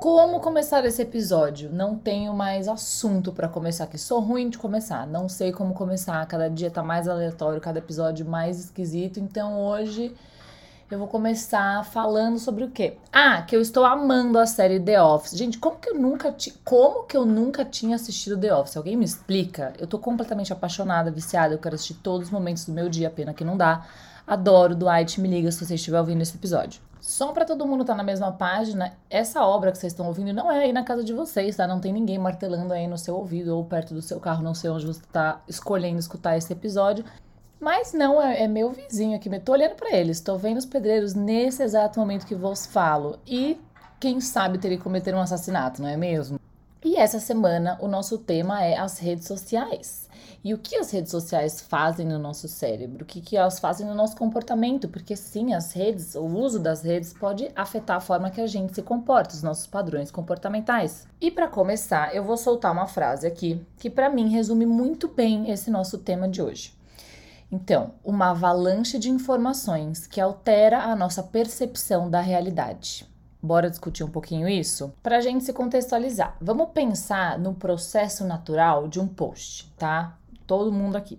Como 0.00 0.40
começar 0.40 0.84
esse 0.84 1.00
episódio? 1.00 1.70
Não 1.72 1.96
tenho 1.96 2.34
mais 2.34 2.68
assunto 2.68 3.32
para 3.32 3.48
começar 3.48 3.84
aqui. 3.84 3.96
Sou 3.96 4.20
ruim 4.20 4.50
de 4.50 4.58
começar, 4.58 5.06
não 5.06 5.30
sei 5.30 5.50
como 5.50 5.72
começar. 5.72 6.26
Cada 6.26 6.50
dia 6.50 6.70
tá 6.70 6.82
mais 6.82 7.08
aleatório, 7.08 7.58
cada 7.58 7.78
episódio 7.78 8.26
mais 8.26 8.60
esquisito. 8.60 9.18
Então 9.18 9.58
hoje 9.58 10.14
eu 10.90 10.98
vou 10.98 11.08
começar 11.08 11.84
falando 11.84 12.38
sobre 12.38 12.64
o 12.64 12.70
quê? 12.70 12.96
Ah, 13.12 13.42
que 13.42 13.54
eu 13.54 13.60
estou 13.60 13.84
amando 13.84 14.38
a 14.38 14.46
série 14.46 14.80
The 14.80 15.02
Office. 15.02 15.36
Gente, 15.36 15.58
como 15.58 15.76
que 15.76 15.90
eu 15.90 15.94
nunca 15.94 16.32
ti... 16.32 16.54
como 16.64 17.04
que 17.04 17.16
eu 17.16 17.26
nunca 17.26 17.64
tinha 17.64 17.96
assistido 17.96 18.38
The 18.38 18.54
Office? 18.54 18.76
Alguém 18.76 18.96
me 18.96 19.04
explica? 19.04 19.74
Eu 19.78 19.86
tô 19.86 19.98
completamente 19.98 20.52
apaixonada, 20.52 21.10
viciada, 21.10 21.54
eu 21.54 21.58
quero 21.58 21.74
assistir 21.74 21.94
todos 21.94 22.28
os 22.28 22.32
momentos 22.32 22.64
do 22.64 22.72
meu 22.72 22.88
dia, 22.88 23.10
pena 23.10 23.34
que 23.34 23.44
não 23.44 23.56
dá. 23.56 23.84
Adoro 24.26 24.74
Dwight, 24.74 25.20
me 25.20 25.28
liga 25.28 25.52
se 25.52 25.64
você 25.64 25.74
estiver 25.74 26.00
ouvindo 26.00 26.22
esse 26.22 26.36
episódio. 26.36 26.80
Só 27.00 27.32
para 27.32 27.44
todo 27.44 27.66
mundo 27.66 27.82
estar 27.82 27.92
tá 27.92 27.96
na 27.98 28.02
mesma 28.02 28.32
página, 28.32 28.92
essa 29.08 29.42
obra 29.44 29.72
que 29.72 29.78
vocês 29.78 29.92
estão 29.92 30.06
ouvindo 30.06 30.32
não 30.32 30.50
é 30.50 30.64
aí 30.64 30.72
na 30.72 30.84
casa 30.84 31.04
de 31.04 31.12
vocês, 31.12 31.56
tá? 31.56 31.66
Não 31.66 31.80
tem 31.80 31.92
ninguém 31.92 32.18
martelando 32.18 32.72
aí 32.72 32.86
no 32.86 32.98
seu 32.98 33.14
ouvido 33.14 33.56
ou 33.56 33.64
perto 33.64 33.94
do 33.94 34.02
seu 34.02 34.20
carro, 34.20 34.42
não 34.42 34.54
sei 34.54 34.68
onde 34.70 34.86
você 34.86 35.00
está 35.00 35.40
escolhendo 35.48 35.98
escutar 35.98 36.36
esse 36.36 36.52
episódio. 36.52 37.04
Mas 37.60 37.92
não, 37.92 38.22
é, 38.22 38.44
é 38.44 38.48
meu 38.48 38.70
vizinho 38.70 39.16
aqui. 39.16 39.28
Tô 39.40 39.52
olhando 39.52 39.74
para 39.74 39.94
eles, 39.96 40.20
tô 40.20 40.36
vendo 40.36 40.58
os 40.58 40.66
pedreiros 40.66 41.14
nesse 41.14 41.62
exato 41.62 41.98
momento 41.98 42.26
que 42.26 42.34
vos 42.34 42.66
falo. 42.66 43.18
E 43.26 43.60
quem 43.98 44.20
sabe 44.20 44.58
teria 44.58 44.78
cometer 44.78 45.14
um 45.14 45.20
assassinato, 45.20 45.82
não 45.82 45.88
é 45.88 45.96
mesmo? 45.96 46.38
E 46.84 46.96
essa 46.96 47.18
semana 47.18 47.76
o 47.80 47.88
nosso 47.88 48.18
tema 48.18 48.64
é 48.64 48.78
as 48.78 48.98
redes 48.98 49.26
sociais. 49.26 50.08
E 50.44 50.54
o 50.54 50.58
que 50.58 50.76
as 50.76 50.92
redes 50.92 51.10
sociais 51.10 51.60
fazem 51.60 52.06
no 52.06 52.18
nosso 52.18 52.46
cérebro? 52.46 53.02
O 53.02 53.06
que, 53.06 53.20
que 53.20 53.36
elas 53.36 53.58
fazem 53.58 53.84
no 53.84 53.94
nosso 53.94 54.16
comportamento? 54.16 54.88
Porque 54.88 55.16
sim, 55.16 55.52
as 55.52 55.72
redes, 55.72 56.14
o 56.14 56.24
uso 56.24 56.60
das 56.60 56.82
redes 56.82 57.12
pode 57.12 57.50
afetar 57.56 57.96
a 57.96 58.00
forma 58.00 58.30
que 58.30 58.40
a 58.40 58.46
gente 58.46 58.72
se 58.72 58.82
comporta, 58.82 59.34
os 59.34 59.42
nossos 59.42 59.66
padrões 59.66 60.12
comportamentais. 60.12 61.08
E 61.20 61.28
para 61.28 61.48
começar, 61.48 62.14
eu 62.14 62.22
vou 62.22 62.36
soltar 62.36 62.72
uma 62.72 62.86
frase 62.86 63.26
aqui 63.26 63.60
que 63.76 63.90
para 63.90 64.08
mim 64.08 64.28
resume 64.28 64.64
muito 64.64 65.08
bem 65.08 65.50
esse 65.50 65.72
nosso 65.72 65.98
tema 65.98 66.28
de 66.28 66.40
hoje. 66.40 66.77
Então, 67.50 67.94
uma 68.04 68.30
avalanche 68.30 68.98
de 68.98 69.10
informações 69.10 70.06
que 70.06 70.20
altera 70.20 70.82
a 70.82 70.94
nossa 70.94 71.22
percepção 71.22 72.10
da 72.10 72.20
realidade. 72.20 73.08
Bora 73.40 73.70
discutir 73.70 74.04
um 74.04 74.10
pouquinho 74.10 74.48
isso? 74.48 74.92
Para 75.02 75.18
a 75.18 75.20
gente 75.20 75.44
se 75.44 75.52
contextualizar, 75.52 76.36
vamos 76.40 76.70
pensar 76.70 77.38
no 77.38 77.54
processo 77.54 78.24
natural 78.24 78.88
de 78.88 79.00
um 79.00 79.06
post, 79.06 79.72
tá? 79.78 80.18
Todo 80.46 80.72
mundo 80.72 80.96
aqui. 80.96 81.18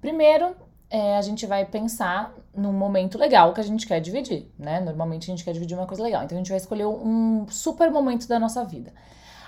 Primeiro, 0.00 0.56
é, 0.90 1.16
a 1.16 1.22
gente 1.22 1.46
vai 1.46 1.64
pensar 1.64 2.34
num 2.54 2.72
momento 2.72 3.16
legal 3.16 3.52
que 3.52 3.60
a 3.60 3.64
gente 3.64 3.86
quer 3.86 4.00
dividir, 4.00 4.50
né? 4.58 4.80
Normalmente 4.80 5.30
a 5.30 5.34
gente 5.34 5.44
quer 5.44 5.52
dividir 5.52 5.76
uma 5.76 5.86
coisa 5.86 6.02
legal, 6.02 6.24
então 6.24 6.36
a 6.36 6.40
gente 6.40 6.50
vai 6.50 6.58
escolher 6.58 6.86
um 6.86 7.46
super 7.48 7.90
momento 7.90 8.26
da 8.26 8.40
nossa 8.40 8.64
vida. 8.64 8.92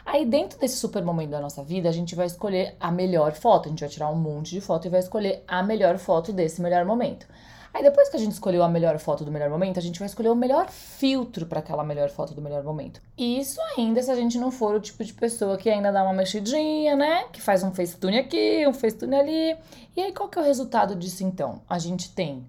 Aí, 0.04 0.26
dentro 0.26 0.58
desse 0.58 0.76
super 0.76 1.02
momento 1.02 1.30
da 1.30 1.40
nossa 1.40 1.62
vida, 1.62 1.88
a 1.88 1.92
gente 1.92 2.14
vai 2.14 2.26
escolher 2.26 2.76
a 2.78 2.90
melhor 2.90 3.32
foto. 3.32 3.66
A 3.66 3.70
gente 3.70 3.80
vai 3.80 3.88
tirar 3.88 4.10
um 4.10 4.16
monte 4.16 4.50
de 4.50 4.60
foto 4.60 4.86
e 4.86 4.90
vai 4.90 5.00
escolher 5.00 5.42
a 5.48 5.62
melhor 5.62 5.96
foto 5.98 6.32
desse 6.32 6.60
melhor 6.60 6.84
momento. 6.84 7.26
Aí, 7.74 7.82
depois 7.82 8.08
que 8.08 8.16
a 8.16 8.20
gente 8.20 8.30
escolheu 8.30 8.62
a 8.62 8.68
melhor 8.68 8.96
foto 9.00 9.24
do 9.24 9.32
melhor 9.32 9.50
momento, 9.50 9.78
a 9.78 9.82
gente 9.82 9.98
vai 9.98 10.06
escolher 10.06 10.28
o 10.28 10.36
melhor 10.36 10.70
filtro 10.70 11.44
para 11.44 11.58
aquela 11.58 11.82
melhor 11.82 12.08
foto 12.08 12.32
do 12.32 12.40
melhor 12.40 12.62
momento. 12.62 13.00
Isso 13.18 13.60
ainda 13.76 14.00
se 14.00 14.10
a 14.12 14.14
gente 14.14 14.38
não 14.38 14.52
for 14.52 14.76
o 14.76 14.80
tipo 14.80 15.02
de 15.02 15.12
pessoa 15.12 15.56
que 15.56 15.68
ainda 15.68 15.90
dá 15.90 16.04
uma 16.04 16.12
mexidinha, 16.12 16.94
né? 16.94 17.24
Que 17.32 17.42
faz 17.42 17.64
um 17.64 17.72
facetune 17.74 18.18
aqui, 18.18 18.64
um 18.68 18.72
facetune 18.72 19.16
ali. 19.16 19.56
E 19.96 20.02
aí, 20.02 20.12
qual 20.12 20.28
que 20.28 20.38
é 20.38 20.42
o 20.42 20.44
resultado 20.44 20.94
disso 20.94 21.24
então? 21.24 21.62
A 21.68 21.80
gente 21.80 22.14
tem 22.14 22.46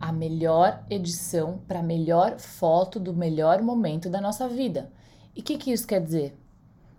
a 0.00 0.10
melhor 0.10 0.82
edição 0.88 1.60
para 1.68 1.80
a 1.80 1.82
melhor 1.82 2.38
foto 2.38 2.98
do 2.98 3.12
melhor 3.12 3.60
momento 3.60 4.08
da 4.08 4.20
nossa 4.20 4.48
vida. 4.48 4.90
E 5.36 5.40
o 5.40 5.42
que, 5.42 5.58
que 5.58 5.72
isso 5.72 5.86
quer 5.86 6.00
dizer? 6.00 6.34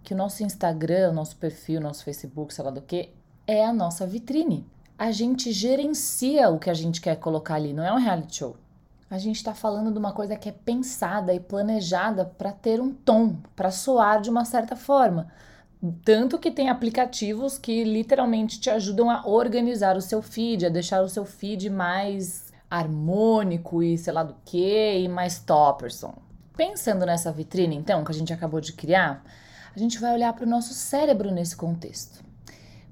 Que 0.06 0.14
o 0.14 0.18
nosso 0.18 0.44
Instagram, 0.44 1.10
o 1.10 1.14
nosso 1.14 1.36
perfil, 1.36 1.82
nosso 1.82 2.04
Facebook, 2.04 2.54
sei 2.54 2.64
lá 2.64 2.72
do 2.72 2.82
que, 2.82 3.10
é 3.48 3.66
a 3.66 3.74
nossa 3.74 4.06
vitrine. 4.08 4.66
A 4.98 5.12
gente 5.12 5.52
gerencia 5.52 6.50
o 6.50 6.60
que 6.60 6.70
a 6.70 6.74
gente 6.74 7.02
quer 7.02 7.18
colocar 7.18 7.56
ali, 7.56 7.74
não 7.74 7.84
é 7.84 7.92
um 7.92 7.98
reality 7.98 8.38
show. 8.38 8.56
A 9.10 9.18
gente 9.18 9.36
está 9.36 9.54
falando 9.54 9.92
de 9.92 10.00
uma 10.00 10.14
coisa 10.14 10.36
que 10.36 10.48
é 10.48 10.52
pensada 10.52 11.34
e 11.34 11.40
planejada 11.40 12.26
para 12.26 12.52
ter 12.52 12.80
um 12.80 12.94
tom, 12.94 13.38
para 13.56 13.72
soar 13.72 14.22
de 14.22 14.30
uma 14.30 14.46
certa 14.46 14.76
forma. 14.76 15.28
Tanto 16.04 16.40
que 16.40 16.50
tem 16.50 16.70
aplicativos 16.70 17.58
que 17.58 17.84
literalmente 17.84 18.60
te 18.60 18.70
ajudam 18.70 19.10
a 19.10 19.28
organizar 19.28 19.98
o 19.98 20.02
seu 20.02 20.22
feed, 20.22 20.66
a 20.66 20.70
deixar 20.70 21.04
o 21.04 21.10
seu 21.10 21.26
feed 21.26 21.70
mais 21.70 22.54
harmônico 22.70 23.84
e 23.84 23.98
sei 23.98 24.14
lá 24.14 24.24
do 24.24 24.36
que, 24.44 25.00
e 25.00 25.08
mais 25.08 25.40
topperson. 25.40 26.14
Pensando 26.58 27.06
nessa 27.06 27.32
vitrine, 27.32 27.76
então, 27.76 28.04
que 28.04 28.12
a 28.12 28.16
gente 28.16 28.34
acabou 28.34 28.62
de 28.62 28.74
criar, 28.74 29.24
a 29.76 29.80
gente 29.80 30.00
vai 30.00 30.14
olhar 30.14 30.32
para 30.34 30.46
o 30.46 30.50
nosso 30.50 30.74
cérebro 30.74 31.32
nesse 31.32 31.56
contexto. 31.56 32.24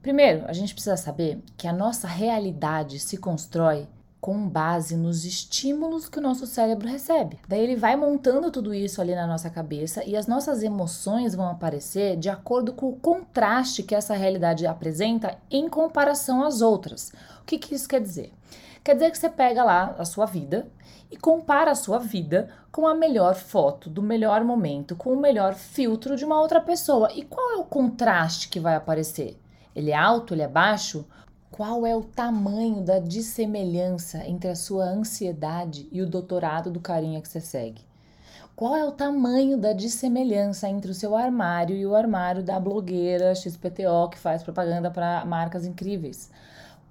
Primeiro, 0.01 0.43
a 0.47 0.53
gente 0.53 0.73
precisa 0.73 0.97
saber 0.97 1.41
que 1.55 1.67
a 1.67 1.71
nossa 1.71 2.07
realidade 2.07 2.99
se 2.99 3.15
constrói 3.15 3.87
com 4.19 4.47
base 4.47 4.95
nos 4.95 5.25
estímulos 5.25 6.07
que 6.07 6.17
o 6.17 6.21
nosso 6.21 6.47
cérebro 6.47 6.87
recebe. 6.87 7.39
Daí 7.47 7.59
ele 7.59 7.75
vai 7.75 7.95
montando 7.95 8.51
tudo 8.51 8.73
isso 8.73 9.01
ali 9.01 9.13
na 9.13 9.27
nossa 9.27 9.49
cabeça 9.49 10.03
e 10.05 10.15
as 10.15 10.27
nossas 10.27 10.63
emoções 10.63 11.35
vão 11.35 11.49
aparecer 11.49 12.15
de 12.15 12.29
acordo 12.29 12.71
com 12.71 12.87
o 12.87 12.95
contraste 12.95 13.83
que 13.83 13.95
essa 13.95 14.13
realidade 14.13 14.65
apresenta 14.65 15.37
em 15.51 15.67
comparação 15.67 16.41
às 16.41 16.61
outras. 16.61 17.11
O 17.41 17.45
que, 17.45 17.57
que 17.57 17.75
isso 17.75 17.87
quer 17.87 18.01
dizer? 18.01 18.31
Quer 18.83 18.95
dizer 18.95 19.11
que 19.11 19.17
você 19.17 19.29
pega 19.29 19.63
lá 19.63 19.95
a 19.97 20.03
sua 20.03 20.25
vida 20.25 20.67
e 21.09 21.15
compara 21.15 21.71
a 21.71 21.75
sua 21.75 21.99
vida 21.99 22.49
com 22.69 22.85
a 22.85 22.93
melhor 22.93 23.33
foto 23.33 23.89
do 23.89 24.01
melhor 24.01 24.43
momento, 24.43 24.93
com 24.93 25.13
o 25.13 25.19
melhor 25.19 25.53
filtro 25.53 26.17
de 26.17 26.25
uma 26.25 26.41
outra 26.41 26.59
pessoa. 26.59 27.09
E 27.13 27.23
qual 27.23 27.53
é 27.53 27.55
o 27.55 27.63
contraste 27.63 28.49
que 28.49 28.59
vai 28.59 28.75
aparecer? 28.75 29.39
Ele 29.73 29.91
é 29.91 29.95
alto, 29.95 30.33
ele 30.33 30.41
é 30.41 30.47
baixo? 30.49 31.05
Qual 31.49 31.85
é 31.85 31.95
o 31.95 32.03
tamanho 32.03 32.81
da 32.81 32.99
dissemelhança 32.99 34.27
entre 34.27 34.49
a 34.49 34.55
sua 34.55 34.83
ansiedade 34.83 35.87
e 35.89 36.01
o 36.01 36.09
doutorado 36.09 36.69
do 36.69 36.81
carinha 36.81 37.21
que 37.21 37.29
você 37.29 37.39
segue? 37.39 37.85
Qual 38.53 38.75
é 38.75 38.83
o 38.83 38.91
tamanho 38.91 39.57
da 39.57 39.71
dissemelhança 39.71 40.67
entre 40.67 40.91
o 40.91 40.93
seu 40.93 41.15
armário 41.15 41.75
e 41.75 41.85
o 41.85 41.95
armário 41.95 42.43
da 42.43 42.59
blogueira 42.59 43.33
XPTO 43.33 44.09
que 44.11 44.19
faz 44.19 44.43
propaganda 44.43 44.91
para 44.91 45.23
marcas 45.25 45.65
incríveis? 45.65 46.29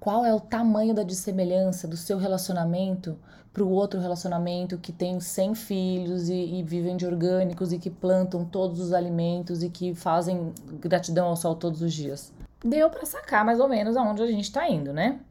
Qual 0.03 0.25
é 0.25 0.33
o 0.33 0.39
tamanho 0.41 0.93
da 0.93 1.01
dissemelhança 1.01 1.87
do 1.87 1.95
seu 1.95 2.17
relacionamento 2.17 3.17
para 3.53 3.63
o 3.63 3.69
outro 3.69 4.01
relacionamento 4.01 4.77
que 4.77 4.91
tem 4.91 5.17
100 5.17 5.55
filhos 5.55 6.27
e, 6.27 6.33
e, 6.33 6.61
vivem 6.61 6.97
de 6.97 7.05
orgânicos 7.05 7.71
e 7.71 7.79
que 7.79 7.89
plantam 7.89 8.43
todos 8.43 8.81
os 8.81 8.91
alimentos 8.91 9.63
e 9.63 9.69
que 9.69 9.95
fazem 9.95 10.51
gratidão 10.73 11.27
ao 11.27 11.37
sol 11.37 11.55
todos 11.55 11.81
os 11.81 11.93
dias. 11.93 12.33
Deu 12.61 12.89
para 12.89 13.05
sacar 13.05 13.45
mais 13.45 13.61
ou 13.61 13.69
menos 13.69 13.95
aonde 13.95 14.21
a 14.21 14.27
gente 14.27 14.43
está 14.43 14.67
indo, 14.67 14.91
né? 14.91 15.21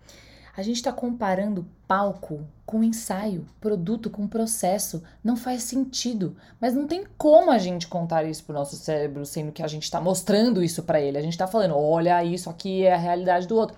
A 0.56 0.62
gente 0.62 0.76
está 0.76 0.90
comparando 0.90 1.66
palco 1.86 2.40
com 2.64 2.82
ensaio, 2.82 3.44
produto 3.60 4.08
com 4.08 4.26
processo. 4.26 5.02
Não 5.22 5.36
faz 5.36 5.64
sentido. 5.64 6.34
Mas 6.58 6.72
não 6.72 6.86
tem 6.86 7.04
como 7.18 7.50
a 7.50 7.58
gente 7.58 7.86
contar 7.86 8.24
isso 8.24 8.42
pro 8.44 8.54
nosso 8.54 8.76
cérebro, 8.76 9.26
sendo 9.26 9.52
que 9.52 9.62
a 9.62 9.68
gente 9.68 9.82
está 9.82 10.00
mostrando 10.00 10.62
isso 10.62 10.82
para 10.82 10.98
ele. 10.98 11.18
A 11.18 11.22
gente 11.22 11.34
está 11.34 11.46
falando, 11.46 11.76
olha, 11.76 12.24
isso 12.24 12.48
aqui 12.48 12.84
é 12.86 12.94
a 12.94 12.98
realidade 12.98 13.46
do 13.46 13.54
outro 13.54 13.76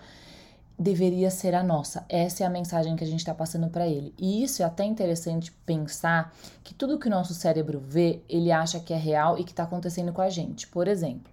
deveria 0.78 1.30
ser 1.30 1.54
a 1.54 1.62
nossa. 1.62 2.04
Essa 2.08 2.44
é 2.44 2.46
a 2.46 2.50
mensagem 2.50 2.96
que 2.96 3.04
a 3.04 3.06
gente 3.06 3.20
está 3.20 3.34
passando 3.34 3.68
para 3.68 3.86
ele. 3.86 4.12
E 4.18 4.42
isso 4.42 4.62
é 4.62 4.64
até 4.64 4.84
interessante 4.84 5.52
pensar 5.64 6.34
que 6.62 6.74
tudo 6.74 6.98
que 6.98 7.06
o 7.06 7.10
nosso 7.10 7.34
cérebro 7.34 7.80
vê, 7.80 8.20
ele 8.28 8.50
acha 8.50 8.80
que 8.80 8.92
é 8.92 8.96
real 8.96 9.38
e 9.38 9.44
que 9.44 9.52
está 9.52 9.62
acontecendo 9.62 10.12
com 10.12 10.20
a 10.20 10.28
gente. 10.28 10.66
Por 10.66 10.88
exemplo, 10.88 11.32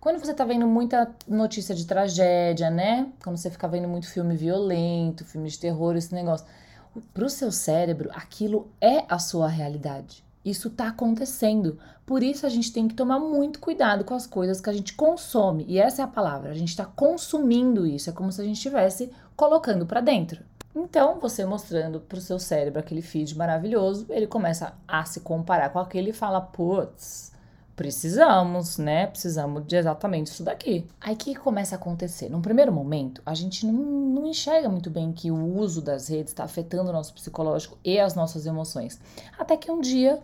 quando 0.00 0.18
você 0.18 0.32
está 0.32 0.44
vendo 0.44 0.66
muita 0.66 1.10
notícia 1.26 1.74
de 1.74 1.86
tragédia, 1.86 2.70
né? 2.70 3.08
Quando 3.22 3.36
você 3.36 3.50
fica 3.50 3.68
vendo 3.68 3.88
muito 3.88 4.08
filme 4.08 4.36
violento, 4.36 5.24
filme 5.24 5.48
de 5.48 5.58
terror, 5.58 5.96
esse 5.96 6.14
negócio, 6.14 6.46
para 7.12 7.24
o 7.24 7.30
seu 7.30 7.52
cérebro, 7.52 8.10
aquilo 8.12 8.68
é 8.80 9.04
a 9.08 9.18
sua 9.18 9.48
realidade. 9.48 10.25
Isso 10.46 10.68
está 10.68 10.86
acontecendo. 10.86 11.76
Por 12.06 12.22
isso 12.22 12.46
a 12.46 12.48
gente 12.48 12.72
tem 12.72 12.86
que 12.86 12.94
tomar 12.94 13.18
muito 13.18 13.58
cuidado 13.58 14.04
com 14.04 14.14
as 14.14 14.28
coisas 14.28 14.60
que 14.60 14.70
a 14.70 14.72
gente 14.72 14.94
consome. 14.94 15.64
E 15.66 15.76
essa 15.76 16.02
é 16.02 16.04
a 16.04 16.08
palavra. 16.08 16.52
A 16.52 16.54
gente 16.54 16.68
está 16.68 16.84
consumindo 16.84 17.84
isso. 17.84 18.08
É 18.08 18.12
como 18.12 18.30
se 18.30 18.40
a 18.40 18.44
gente 18.44 18.54
estivesse 18.54 19.10
colocando 19.34 19.84
para 19.84 20.00
dentro. 20.00 20.44
Então, 20.72 21.18
você 21.18 21.44
mostrando 21.44 21.98
para 21.98 22.18
o 22.18 22.20
seu 22.20 22.38
cérebro 22.38 22.78
aquele 22.78 23.02
feed 23.02 23.36
maravilhoso, 23.36 24.06
ele 24.08 24.28
começa 24.28 24.72
a 24.86 25.04
se 25.04 25.18
comparar 25.18 25.70
com 25.70 25.80
aquele 25.80 26.10
e 26.10 26.12
fala: 26.12 26.40
putz, 26.40 27.32
precisamos, 27.76 28.78
né? 28.78 29.06
Precisamos 29.06 29.64
de 29.66 29.76
exatamente 29.76 30.28
isso 30.28 30.42
daqui. 30.42 30.86
Aí 30.98 31.14
o 31.14 31.16
que 31.16 31.34
começa 31.34 31.74
a 31.74 31.78
acontecer? 31.78 32.30
Num 32.30 32.40
primeiro 32.40 32.72
momento, 32.72 33.20
a 33.24 33.34
gente 33.34 33.66
não, 33.66 33.74
não 33.74 34.26
enxerga 34.26 34.68
muito 34.68 34.90
bem 34.90 35.12
que 35.12 35.30
o 35.30 35.58
uso 35.58 35.82
das 35.82 36.08
redes 36.08 36.32
está 36.32 36.44
afetando 36.44 36.88
o 36.88 36.92
nosso 36.92 37.12
psicológico 37.12 37.76
e 37.84 38.00
as 38.00 38.14
nossas 38.14 38.46
emoções. 38.46 38.98
Até 39.38 39.58
que 39.58 39.70
um 39.70 39.80
dia 39.80 40.20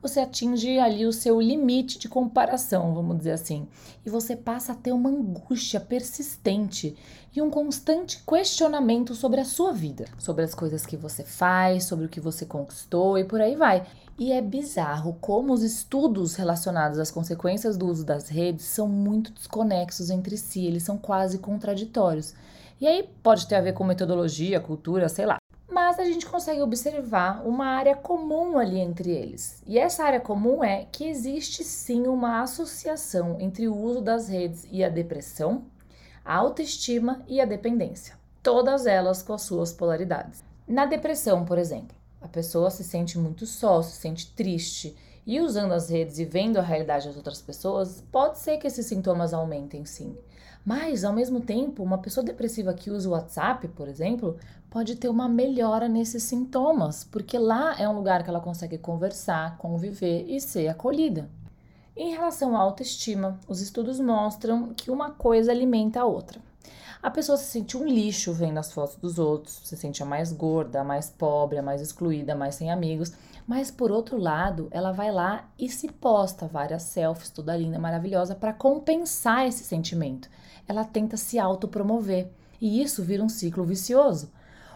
você 0.00 0.20
atinge 0.20 0.78
ali 0.78 1.06
o 1.06 1.12
seu 1.12 1.40
limite 1.40 1.98
de 1.98 2.10
comparação, 2.10 2.94
vamos 2.94 3.16
dizer 3.18 3.32
assim, 3.32 3.66
e 4.04 4.10
você 4.10 4.36
passa 4.36 4.72
a 4.72 4.74
ter 4.74 4.92
uma 4.92 5.08
angústia 5.08 5.80
persistente 5.80 6.94
e 7.34 7.40
um 7.40 7.48
constante 7.48 8.22
questionamento 8.22 9.14
sobre 9.14 9.40
a 9.40 9.46
sua 9.46 9.72
vida, 9.72 10.04
sobre 10.18 10.44
as 10.44 10.54
coisas 10.54 10.84
que 10.84 10.96
você 10.96 11.24
faz, 11.24 11.84
sobre 11.84 12.04
o 12.04 12.08
que 12.08 12.20
você 12.20 12.44
conquistou 12.44 13.18
e 13.18 13.24
por 13.24 13.40
aí 13.40 13.56
vai. 13.56 13.86
E 14.16 14.32
é 14.32 14.40
bizarro 14.40 15.18
como 15.20 15.52
os 15.52 15.64
estudos 15.64 16.36
relacionados 16.36 17.00
às 17.00 17.10
consequências 17.10 17.76
do 17.76 17.88
uso 17.88 18.06
das 18.06 18.28
redes 18.28 18.64
são 18.64 18.86
muito 18.86 19.32
desconexos 19.32 20.08
entre 20.08 20.36
si, 20.36 20.64
eles 20.64 20.84
são 20.84 20.96
quase 20.96 21.38
contraditórios. 21.38 22.32
E 22.80 22.86
aí 22.86 23.08
pode 23.24 23.48
ter 23.48 23.56
a 23.56 23.60
ver 23.60 23.72
com 23.72 23.82
metodologia, 23.82 24.60
cultura, 24.60 25.08
sei 25.08 25.26
lá. 25.26 25.38
Mas 25.68 25.98
a 25.98 26.04
gente 26.04 26.26
consegue 26.26 26.62
observar 26.62 27.44
uma 27.44 27.66
área 27.66 27.96
comum 27.96 28.56
ali 28.56 28.78
entre 28.78 29.10
eles. 29.10 29.60
E 29.66 29.80
essa 29.80 30.04
área 30.04 30.20
comum 30.20 30.62
é 30.62 30.86
que 30.92 31.08
existe 31.08 31.64
sim 31.64 32.06
uma 32.06 32.40
associação 32.40 33.36
entre 33.40 33.66
o 33.66 33.76
uso 33.76 34.00
das 34.00 34.28
redes 34.28 34.64
e 34.70 34.84
a 34.84 34.88
depressão, 34.88 35.64
a 36.24 36.36
autoestima 36.36 37.24
e 37.26 37.40
a 37.40 37.44
dependência. 37.44 38.16
Todas 38.44 38.86
elas 38.86 39.22
com 39.22 39.32
as 39.32 39.42
suas 39.42 39.72
polaridades. 39.72 40.44
Na 40.68 40.86
depressão, 40.86 41.44
por 41.44 41.58
exemplo, 41.58 41.96
a 42.24 42.28
pessoa 42.28 42.70
se 42.70 42.82
sente 42.82 43.18
muito 43.18 43.44
só, 43.44 43.82
se 43.82 43.96
sente 43.96 44.32
triste. 44.32 44.96
E 45.26 45.40
usando 45.40 45.72
as 45.72 45.90
redes 45.90 46.18
e 46.18 46.24
vendo 46.24 46.56
a 46.56 46.62
realidade 46.62 47.06
das 47.06 47.16
outras 47.16 47.42
pessoas, 47.42 48.02
pode 48.10 48.38
ser 48.38 48.56
que 48.56 48.66
esses 48.66 48.86
sintomas 48.86 49.34
aumentem 49.34 49.84
sim. 49.84 50.16
Mas, 50.64 51.04
ao 51.04 51.12
mesmo 51.12 51.40
tempo, 51.40 51.82
uma 51.82 51.98
pessoa 51.98 52.24
depressiva 52.24 52.72
que 52.72 52.90
usa 52.90 53.08
o 53.08 53.12
WhatsApp, 53.12 53.68
por 53.68 53.88
exemplo, 53.88 54.38
pode 54.70 54.96
ter 54.96 55.10
uma 55.10 55.28
melhora 55.28 55.86
nesses 55.86 56.22
sintomas, 56.22 57.04
porque 57.04 57.38
lá 57.38 57.78
é 57.78 57.86
um 57.86 57.94
lugar 57.94 58.24
que 58.24 58.30
ela 58.30 58.40
consegue 58.40 58.78
conversar, 58.78 59.58
conviver 59.58 60.24
e 60.26 60.40
ser 60.40 60.68
acolhida. 60.68 61.28
Em 61.94 62.10
relação 62.10 62.56
à 62.56 62.60
autoestima, 62.60 63.38
os 63.46 63.60
estudos 63.60 64.00
mostram 64.00 64.72
que 64.74 64.90
uma 64.90 65.10
coisa 65.10 65.52
alimenta 65.52 66.00
a 66.00 66.06
outra. 66.06 66.40
A 67.02 67.10
pessoa 67.10 67.36
se 67.36 67.44
sente 67.44 67.76
um 67.76 67.86
lixo 67.86 68.32
vendo 68.32 68.58
as 68.58 68.72
fotos 68.72 68.96
dos 68.96 69.18
outros, 69.18 69.60
se 69.64 69.76
sente 69.76 70.02
a 70.02 70.06
mais 70.06 70.32
gorda, 70.32 70.80
a 70.80 70.84
mais 70.84 71.10
pobre, 71.10 71.58
a 71.58 71.62
mais 71.62 71.80
excluída, 71.80 72.32
a 72.32 72.36
mais 72.36 72.54
sem 72.54 72.70
amigos. 72.70 73.12
Mas 73.46 73.70
por 73.70 73.92
outro 73.92 74.16
lado, 74.16 74.68
ela 74.70 74.90
vai 74.90 75.12
lá 75.12 75.48
e 75.58 75.68
se 75.68 75.88
posta 75.92 76.46
várias 76.46 76.84
selfies, 76.84 77.28
toda 77.28 77.56
linda, 77.56 77.78
maravilhosa, 77.78 78.34
para 78.34 78.54
compensar 78.54 79.46
esse 79.46 79.62
sentimento. 79.64 80.30
Ela 80.66 80.84
tenta 80.84 81.16
se 81.16 81.38
autopromover 81.38 82.30
e 82.60 82.80
isso 82.82 83.02
vira 83.02 83.22
um 83.22 83.28
ciclo 83.28 83.64
vicioso. 83.64 84.32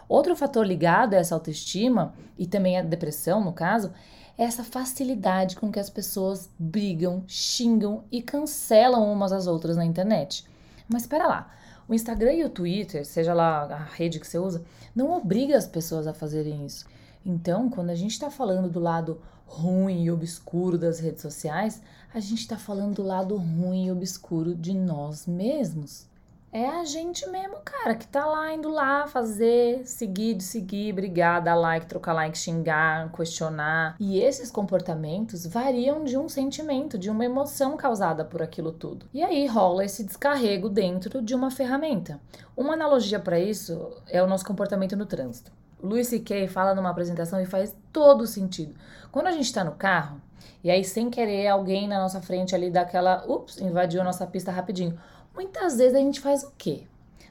Outro 0.07 0.35
fator 0.35 0.65
ligado 0.65 1.15
a 1.15 1.17
essa 1.17 1.33
autoestima 1.33 2.13
e 2.37 2.45
também 2.45 2.77
a 2.77 2.83
depressão, 2.83 3.43
no 3.43 3.53
caso, 3.53 3.91
é 4.37 4.43
essa 4.43 4.63
facilidade 4.63 5.55
com 5.55 5.71
que 5.71 5.79
as 5.79 5.89
pessoas 5.89 6.49
brigam, 6.57 7.23
xingam 7.27 8.03
e 8.11 8.21
cancelam 8.21 9.11
umas 9.11 9.31
às 9.31 9.47
outras 9.47 9.75
na 9.75 9.85
internet. 9.85 10.45
Mas 10.87 11.03
espera 11.03 11.27
lá, 11.27 11.51
o 11.89 11.95
Instagram 11.95 12.33
e 12.33 12.43
o 12.43 12.49
Twitter, 12.49 13.03
seja 13.03 13.33
lá 13.33 13.63
a 13.63 13.83
rede 13.83 14.19
que 14.19 14.27
você 14.27 14.37
usa, 14.37 14.63
não 14.95 15.11
obriga 15.11 15.57
as 15.57 15.65
pessoas 15.65 16.05
a 16.05 16.13
fazerem 16.13 16.63
isso. 16.63 16.85
Então, 17.25 17.67
quando 17.67 17.89
a 17.89 17.95
gente 17.95 18.11
está 18.11 18.29
falando 18.29 18.69
do 18.69 18.79
lado 18.79 19.19
ruim 19.47 20.03
e 20.03 20.11
obscuro 20.11 20.77
das 20.77 20.99
redes 20.99 21.23
sociais, 21.23 21.81
a 22.13 22.19
gente 22.19 22.41
está 22.41 22.59
falando 22.59 22.97
do 22.97 23.03
lado 23.03 23.35
ruim 23.35 23.87
e 23.87 23.91
obscuro 23.91 24.53
de 24.53 24.71
nós 24.71 25.25
mesmos. 25.25 26.08
É 26.51 26.67
a 26.67 26.83
gente 26.83 27.29
mesmo, 27.29 27.57
cara, 27.63 27.93
que 27.93 28.07
tá 28.07 28.25
lá 28.25 28.51
indo 28.51 28.69
lá 28.69 29.05
fazer, 29.05 29.85
seguir, 29.85 30.33
de 30.33 30.43
seguir, 30.43 30.93
brigar, 30.93 31.43
dar 31.43 31.53
like, 31.53 31.85
trocar 31.85 32.13
like, 32.13 32.35
xingar, 32.35 33.11
questionar. 33.11 33.95
E 33.99 34.19
esses 34.19 34.49
comportamentos 34.49 35.45
variam 35.45 36.03
de 36.03 36.17
um 36.17 36.27
sentimento, 36.27 36.97
de 36.97 37.07
uma 37.07 37.23
emoção 37.23 37.77
causada 37.77 38.25
por 38.25 38.41
aquilo 38.41 38.71
tudo. 38.71 39.05
E 39.13 39.21
aí 39.21 39.45
rola 39.45 39.85
esse 39.85 40.03
descarrego 40.03 40.69
dentro 40.69 41.21
de 41.21 41.35
uma 41.35 41.51
ferramenta. 41.51 42.19
Uma 42.57 42.73
analogia 42.73 43.19
para 43.19 43.39
isso 43.39 43.95
é 44.07 44.21
o 44.23 44.27
nosso 44.27 44.45
comportamento 44.45 44.95
no 44.95 45.05
trânsito. 45.05 45.51
O 45.79 45.85
Luis 45.85 46.07
C.K. 46.07 46.47
fala 46.47 46.73
numa 46.73 46.89
apresentação 46.89 47.39
e 47.39 47.45
faz 47.45 47.75
todo 47.93 48.25
sentido. 48.25 48.73
Quando 49.11 49.27
a 49.27 49.31
gente 49.31 49.45
está 49.45 49.63
no 49.63 49.73
carro, 49.73 50.19
e 50.63 50.71
aí 50.71 50.83
sem 50.83 51.11
querer 51.11 51.47
alguém 51.47 51.87
na 51.87 51.99
nossa 51.99 52.19
frente 52.21 52.55
ali 52.55 52.71
dá 52.71 52.81
aquela, 52.81 53.23
ups, 53.27 53.61
invadiu 53.61 54.01
a 54.01 54.03
nossa 54.03 54.25
pista 54.25 54.51
rapidinho 54.51 54.97
Muitas 55.33 55.77
vezes 55.77 55.95
a 55.95 55.99
gente 55.99 56.19
faz 56.19 56.43
o 56.43 56.51
quê? 56.57 56.83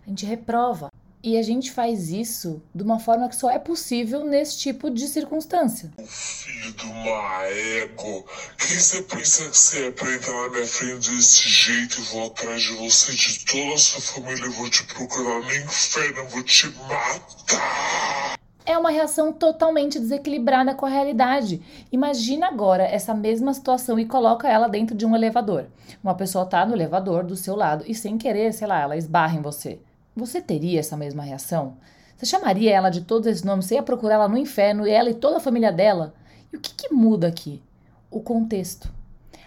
A 0.07 0.09
gente 0.09 0.25
reprova. 0.25 0.91
E 1.21 1.37
a 1.37 1.43
gente 1.43 1.73
faz 1.73 2.11
isso 2.11 2.63
de 2.73 2.83
uma 2.83 3.01
forma 3.01 3.29
que 3.29 3.35
só 3.35 3.51
é 3.51 3.59
possível 3.59 4.25
nesse 4.25 4.57
tipo 4.59 4.89
de 4.89 5.09
circunstância. 5.09 5.93
Filho 6.07 6.73
de 6.73 6.85
uma 6.87 7.43
ego, 7.43 8.25
quem 8.57 8.79
você 8.79 9.03
pensa 9.03 9.51
que 9.51 9.59
você 9.59 9.87
é 9.87 9.91
pra 9.91 10.15
entrar 10.15 10.43
na 10.43 10.51
minha 10.51 10.67
frente 10.67 11.11
desse 11.11 11.49
jeito? 11.49 11.99
Eu 12.01 12.05
vou 12.05 12.27
atrás 12.29 12.63
de 12.63 12.73
você, 12.77 13.13
de 13.13 13.45
toda 13.45 13.75
a 13.75 13.79
sua 13.79 14.01
família, 14.01 14.45
eu 14.45 14.53
vou 14.53 14.71
te 14.71 14.85
procurar 14.85 15.41
no 15.41 15.55
inferno, 15.57 16.19
eu 16.19 16.29
vou 16.29 16.43
te 16.45 16.69
matar 16.69 18.39
é 18.69 18.77
uma 18.77 18.91
reação 18.91 19.33
totalmente 19.33 19.99
desequilibrada 19.99 20.75
com 20.75 20.85
a 20.85 20.91
realidade. 20.91 21.63
Imagina 21.91 22.49
agora 22.49 22.83
essa 22.83 23.15
mesma 23.15 23.55
situação 23.55 23.99
e 23.99 24.05
coloca 24.05 24.47
ela 24.47 24.69
dentro 24.69 24.95
de 24.95 25.07
um 25.07 25.17
elevador. 25.17 25.69
Uma 26.05 26.15
pessoa 26.15 26.45
está 26.45 26.67
no 26.67 26.75
elevador 26.75 27.25
do 27.25 27.35
seu 27.35 27.57
lado 27.57 27.83
e 27.89 27.95
sem 27.95 28.19
querer, 28.19 28.53
sei 28.53 28.69
lá, 28.69 28.83
ela 28.83 28.95
esbarra 28.95 29.39
em 29.39 29.41
você. 29.41 29.81
Você 30.15 30.43
teria 30.43 30.81
essa 30.81 30.99
mesma 30.99 31.23
reação? 31.23 31.79
Você 32.15 32.27
chamaria 32.27 32.71
ela 32.71 32.91
de 32.91 33.01
todos 33.01 33.27
esses 33.27 33.43
nomes? 33.43 33.65
Você 33.65 33.77
ia 33.77 33.83
procurar 33.83 34.17
ela 34.17 34.29
no 34.29 34.37
inferno 34.37 34.87
e 34.87 34.91
ela 34.91 35.09
e 35.09 35.15
toda 35.15 35.39
a 35.39 35.41
família 35.41 35.73
dela? 35.73 36.13
E 36.53 36.57
o 36.59 36.61
que, 36.61 36.75
que 36.75 36.93
muda 36.93 37.27
aqui? 37.27 37.63
O 38.11 38.21
contexto. 38.21 38.93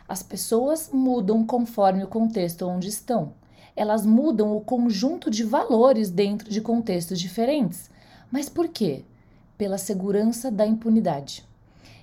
As 0.09 0.23
pessoas 0.23 0.89
mudam 0.91 1.45
conforme 1.45 2.03
o 2.03 2.07
contexto 2.07 2.67
onde 2.67 2.87
estão. 2.87 3.33
Elas 3.75 4.03
mudam 4.03 4.57
o 4.57 4.61
conjunto 4.61 5.29
de 5.29 5.43
valores 5.43 6.09
dentro 6.09 6.49
de 6.49 6.59
contextos 6.59 7.19
diferentes. 7.19 7.91
Mas 8.31 8.49
por 8.49 8.67
quê? 8.67 9.03
Pela 9.61 9.77
segurança 9.77 10.49
da 10.49 10.65
impunidade. 10.65 11.47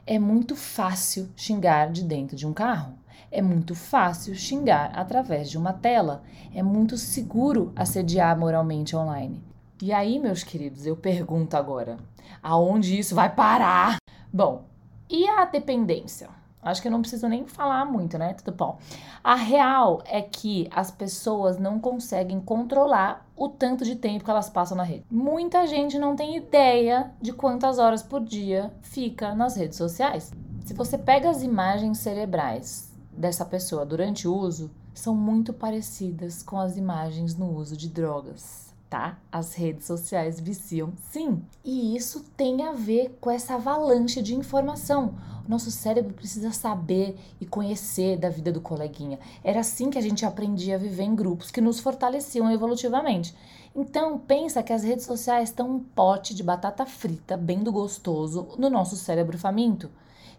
É 0.07 0.17
muito 0.17 0.55
fácil 0.55 1.29
xingar 1.35 1.91
de 1.91 2.05
dentro 2.05 2.37
de 2.37 2.47
um 2.47 2.53
carro. 2.53 2.95
É 3.33 3.43
muito 3.43 3.75
fácil 3.75 4.33
xingar 4.37 4.93
através 4.95 5.51
de 5.51 5.59
uma 5.59 5.73
tela. 5.73 6.23
É 6.55 6.63
muito 6.63 6.97
seguro 6.97 7.73
assediar 7.75 8.39
moralmente 8.39 8.95
online. 8.95 9.43
E 9.83 9.93
aí, 9.93 10.21
meus 10.21 10.45
queridos, 10.45 10.87
eu 10.87 10.97
pergunto 10.97 11.57
agora: 11.57 11.99
aonde 12.41 12.97
isso 12.97 13.17
vai 13.17 13.35
parar? 13.35 13.97
Bom, 14.33 14.63
e 15.11 15.29
a 15.29 15.45
dependência? 15.45 16.29
Acho 16.63 16.83
que 16.83 16.89
eu 16.89 16.93
não 16.93 17.01
preciso 17.01 17.29
nem 17.29 17.47
falar 17.47 17.85
muito, 17.85 18.19
né? 18.19 18.35
Tudo 18.35 18.57
bom. 18.57 18.79
A 19.23 19.35
real 19.35 20.03
é 20.05 20.21
que 20.21 20.69
as 20.73 20.91
pessoas 20.91 21.59
não 21.59 21.79
conseguem 21.79 22.41
controlar 22.41 23.27
o 23.37 23.49
tanto 23.49 23.85
de 23.85 23.95
tempo 23.95 24.25
que 24.25 24.31
elas 24.31 24.51
passam 24.51 24.77
na 24.77 24.83
rede. 24.83 25.05
Muita 25.11 25.67
gente 25.67 25.99
não 25.99 26.17
tem 26.17 26.37
ideia 26.37 27.13
de 27.21 27.33
quantas 27.33 27.79
horas 27.79 28.03
por 28.03 28.21
dia 28.21 28.73
fica 28.83 29.35
nas 29.35 29.57
redes 29.57 29.79
sociais. 29.79 30.33
Se 30.65 30.75
você 30.75 30.99
pega 30.99 31.31
as 31.31 31.43
imagens 31.43 31.99
cerebrais 31.99 32.93
dessa 33.13 33.45
pessoa 33.45 33.87
durante 33.87 34.27
o 34.27 34.35
uso, 34.35 34.71
são 34.93 35.15
muito 35.15 35.53
parecidas 35.53 36.43
com 36.43 36.59
as 36.59 36.77
imagens 36.77 37.37
no 37.37 37.57
uso 37.57 37.77
de 37.77 37.89
drogas 37.89 38.68
tá? 38.89 39.19
As 39.31 39.55
redes 39.55 39.87
sociais 39.87 40.41
viciam, 40.41 40.93
sim. 41.11 41.43
E 41.65 41.97
isso 41.97 42.25
tem 42.37 42.63
a 42.63 42.73
ver 42.73 43.17
com 43.21 43.31
essa 43.31 43.55
avalanche 43.55 44.23
de 44.23 44.35
informação. 44.35 45.15
Nosso 45.47 45.71
cérebro 45.71 46.13
precisa 46.13 46.53
saber 46.53 47.19
e 47.41 47.47
conhecer 47.47 48.19
da 48.19 48.29
vida 48.29 48.53
do 48.53 48.61
coleguinha. 48.61 49.19
Era 49.43 49.61
assim 49.61 49.91
que 49.91 49.99
a 49.99 50.03
gente 50.03 50.27
aprendia 50.27 50.75
a 50.75 50.79
viver 50.79 51.05
em 51.05 51.15
grupos 51.15 51.51
que 51.51 51.61
nos 51.61 51.81
fortaleciam 51.81 52.51
evolutivamente. 52.51 53.35
Então, 53.75 54.19
pensa 54.19 54.63
que 54.63 54.73
as 54.73 54.83
redes 54.83 55.07
sociais 55.07 55.49
estão 55.49 55.71
um 55.71 55.81
pote 55.81 56.35
de 56.35 56.43
batata 56.43 56.85
frita 56.85 57.37
bem 57.37 57.61
do 57.61 57.73
gostoso 57.73 58.49
no 58.59 58.69
nosso 58.69 58.97
cérebro 58.97 59.39
faminto. 59.39 59.91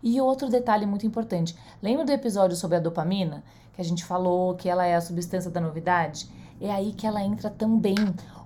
E 0.01 0.19
outro 0.21 0.49
detalhe 0.49 0.85
muito 0.85 1.05
importante: 1.05 1.55
lembra 1.81 2.05
do 2.05 2.11
episódio 2.11 2.55
sobre 2.55 2.77
a 2.77 2.79
dopamina? 2.79 3.43
Que 3.73 3.81
a 3.81 3.85
gente 3.85 4.05
falou 4.05 4.55
que 4.55 4.69
ela 4.69 4.85
é 4.85 4.95
a 4.95 5.01
substância 5.01 5.49
da 5.49 5.61
novidade? 5.61 6.29
É 6.61 6.69
aí 6.69 6.91
que 6.91 7.07
ela 7.07 7.23
entra 7.23 7.49
também. 7.49 7.95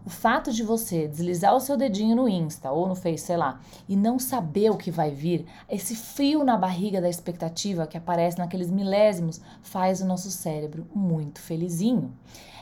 O 0.05 0.09
fato 0.09 0.51
de 0.51 0.63
você 0.63 1.07
deslizar 1.07 1.55
o 1.55 1.61
seu 1.61 1.77
dedinho 1.77 2.13
no 2.13 2.27
Insta 2.27 2.69
ou 2.71 2.87
no 2.87 2.95
Face, 2.95 3.25
sei 3.25 3.37
lá, 3.37 3.61
e 3.87 3.95
não 3.95 4.19
saber 4.19 4.69
o 4.69 4.77
que 4.77 4.91
vai 4.91 5.11
vir, 5.11 5.45
esse 5.69 5.95
frio 5.95 6.43
na 6.43 6.57
barriga 6.57 6.99
da 6.99 7.09
expectativa 7.09 7.87
que 7.87 7.97
aparece 7.97 8.37
naqueles 8.37 8.69
milésimos, 8.69 9.39
faz 9.61 10.01
o 10.01 10.05
nosso 10.05 10.29
cérebro 10.29 10.85
muito 10.93 11.39
felizinho. 11.39 12.13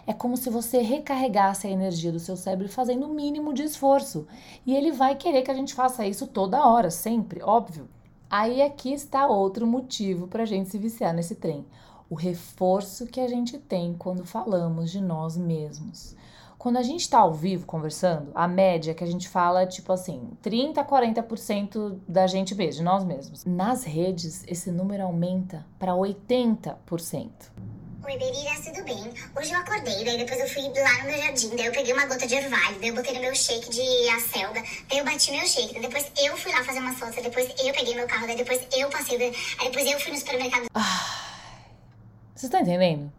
É 0.05 0.13
como 0.13 0.37
se 0.37 0.51
você 0.51 0.81
recarregasse 0.81 1.65
a 1.65 1.71
energia 1.71 2.11
do 2.11 2.19
seu 2.19 2.37
cérebro 2.37 2.69
fazendo 2.69 3.07
o 3.07 3.13
mínimo 3.13 3.53
de 3.53 3.63
esforço. 3.63 4.27
E 4.63 4.75
ele 4.75 4.91
vai 4.91 5.15
querer 5.15 5.41
que 5.41 5.49
a 5.49 5.55
gente 5.55 5.73
faça 5.73 6.05
isso 6.05 6.27
toda 6.27 6.67
hora, 6.67 6.91
sempre, 6.91 7.41
óbvio. 7.41 7.89
Aí 8.29 8.61
aqui 8.61 8.93
está 8.93 9.27
outro 9.27 9.65
motivo 9.65 10.27
para 10.27 10.43
a 10.43 10.45
gente 10.45 10.69
se 10.69 10.77
viciar 10.77 11.13
nesse 11.13 11.35
trem: 11.35 11.65
o 12.09 12.13
reforço 12.15 13.07
que 13.07 13.19
a 13.19 13.27
gente 13.27 13.57
tem 13.57 13.95
quando 13.97 14.25
falamos 14.25 14.91
de 14.91 15.01
nós 15.01 15.35
mesmos. 15.35 16.15
Quando 16.61 16.77
a 16.77 16.83
gente 16.83 17.09
tá 17.09 17.17
ao 17.17 17.33
vivo 17.33 17.65
conversando, 17.65 18.31
a 18.35 18.47
média 18.47 18.93
que 18.93 19.03
a 19.03 19.07
gente 19.07 19.27
fala 19.27 19.63
é 19.63 19.65
tipo 19.65 19.91
assim, 19.91 20.29
30 20.43 20.79
a 20.79 20.85
40% 20.85 21.99
da 22.07 22.27
gente 22.27 22.53
mesmo, 22.53 22.73
de 22.73 22.83
nós 22.83 23.03
mesmos. 23.03 23.43
Nas 23.45 23.83
redes, 23.83 24.43
esse 24.47 24.69
número 24.69 25.01
aumenta 25.01 25.65
para 25.79 25.93
80%. 25.93 26.77
Oi, 28.05 28.15
Beriras, 28.15 28.63
tudo 28.63 28.83
bem? 28.83 29.11
Hoje 29.35 29.51
eu 29.51 29.59
acordei, 29.59 30.05
daí 30.05 30.19
depois 30.19 30.39
eu 30.39 30.47
fui 30.47 30.61
lá 30.79 30.99
no 30.99 31.05
meu 31.05 31.17
jardim, 31.17 31.49
daí 31.55 31.65
eu 31.65 31.71
peguei 31.71 31.93
uma 31.93 32.05
gota 32.05 32.27
de 32.27 32.35
orvalho, 32.35 32.79
daí 32.79 32.89
eu 32.89 32.95
botei 32.95 33.15
no 33.15 33.21
meu 33.21 33.33
shake 33.33 33.67
de 33.71 34.09
acelga, 34.09 34.61
daí 34.87 34.99
eu 34.99 35.03
bati 35.05 35.31
meu 35.31 35.47
shake, 35.47 35.73
daí 35.73 35.81
depois 35.81 36.11
eu 36.23 36.37
fui 36.37 36.51
lá 36.51 36.63
fazer 36.63 36.77
uma 36.77 36.93
fotos, 36.93 37.23
depois 37.23 37.49
eu 37.57 37.73
peguei 37.73 37.95
meu 37.95 38.05
carro, 38.05 38.27
daí 38.27 38.37
depois 38.37 38.67
eu 38.77 38.87
passei, 38.91 39.17
daí, 39.17 39.33
aí 39.57 39.65
depois 39.71 39.91
eu 39.91 39.99
fui 39.99 40.11
no 40.11 40.19
supermercado. 40.19 40.67
Ah, 40.75 41.21
você 42.35 42.47
tá 42.47 42.61
entendendo? 42.61 43.11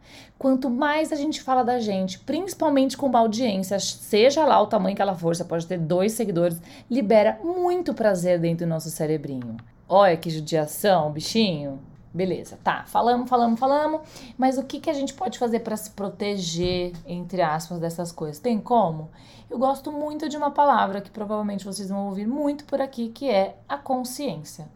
Quanto 0.43 0.69
mais 0.69 1.13
a 1.13 1.15
gente 1.15 1.41
fala 1.41 1.63
da 1.63 1.79
gente, 1.79 2.19
principalmente 2.19 2.97
com 2.97 3.07
uma 3.07 3.21
audiência, 3.21 3.79
seja 3.79 4.45
lá 4.45 4.61
o 4.61 4.67
tamanho 4.67 4.97
que 4.97 5.01
ela 5.01 5.15
for, 5.15 5.37
você 5.37 5.45
pode 5.45 5.65
ter 5.69 5.79
dois 5.79 6.15
seguidores, 6.15 6.61
libera 6.91 7.39
muito 7.45 7.95
prazer 7.95 8.41
dentro 8.41 8.67
do 8.67 8.69
nosso 8.69 8.91
cerebrinho. 8.91 9.57
Olha 9.89 10.17
que 10.17 10.29
judiação, 10.31 11.13
bichinho. 11.13 11.79
Beleza, 12.13 12.59
tá. 12.61 12.83
Falamos, 12.89 13.31
falamos, 13.31 13.61
falamos. 13.61 14.01
Mas 14.37 14.59
o 14.59 14.65
que, 14.65 14.81
que 14.81 14.91
a 14.91 14.93
gente 14.93 15.15
pode 15.15 15.39
fazer 15.39 15.61
para 15.61 15.77
se 15.77 15.91
proteger, 15.91 16.91
entre 17.07 17.41
aspas, 17.41 17.79
dessas 17.79 18.11
coisas? 18.11 18.41
Tem 18.41 18.59
como? 18.59 19.11
Eu 19.49 19.61
gosto 19.61 19.93
muito 19.93 20.29
de 20.29 20.37
uma 20.37 20.51
palavra 20.51 21.01
que 21.01 21.11
provavelmente 21.13 21.65
vocês 21.65 21.89
vão 21.89 22.09
ouvir 22.09 22.27
muito 22.27 22.65
por 22.65 22.81
aqui, 22.81 23.11
que 23.11 23.31
é 23.31 23.59
a 23.69 23.79
consciência. 23.79 24.67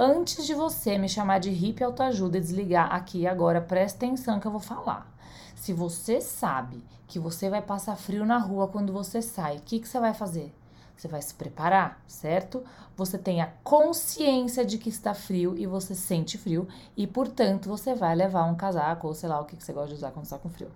Antes 0.00 0.46
de 0.46 0.54
você 0.54 0.96
me 0.96 1.08
chamar 1.08 1.40
de 1.40 1.50
hippie 1.50 1.82
autoajuda 1.82 2.38
e 2.38 2.40
desligar 2.40 2.94
aqui 2.94 3.26
agora, 3.26 3.60
presta 3.60 4.06
atenção 4.06 4.38
que 4.38 4.46
eu 4.46 4.52
vou 4.52 4.60
falar. 4.60 5.12
Se 5.56 5.72
você 5.72 6.20
sabe 6.20 6.84
que 7.08 7.18
você 7.18 7.50
vai 7.50 7.60
passar 7.60 7.96
frio 7.96 8.24
na 8.24 8.38
rua 8.38 8.68
quando 8.68 8.92
você 8.92 9.20
sai, 9.20 9.56
o 9.56 9.60
que, 9.60 9.80
que 9.80 9.88
você 9.88 9.98
vai 9.98 10.14
fazer? 10.14 10.54
Você 10.96 11.08
vai 11.08 11.20
se 11.20 11.34
preparar, 11.34 12.00
certo? 12.06 12.62
Você 12.96 13.18
tem 13.18 13.42
a 13.42 13.48
consciência 13.64 14.64
de 14.64 14.78
que 14.78 14.88
está 14.88 15.14
frio 15.14 15.58
e 15.58 15.66
você 15.66 15.96
sente 15.96 16.38
frio 16.38 16.68
e, 16.96 17.04
portanto, 17.04 17.68
você 17.68 17.92
vai 17.92 18.14
levar 18.14 18.44
um 18.44 18.54
casaco 18.54 19.08
ou 19.08 19.14
sei 19.14 19.28
lá 19.28 19.40
o 19.40 19.46
que, 19.46 19.56
que 19.56 19.64
você 19.64 19.72
gosta 19.72 19.88
de 19.88 19.94
usar 19.94 20.12
quando 20.12 20.26
está 20.26 20.38
com 20.38 20.48
frio. 20.48 20.70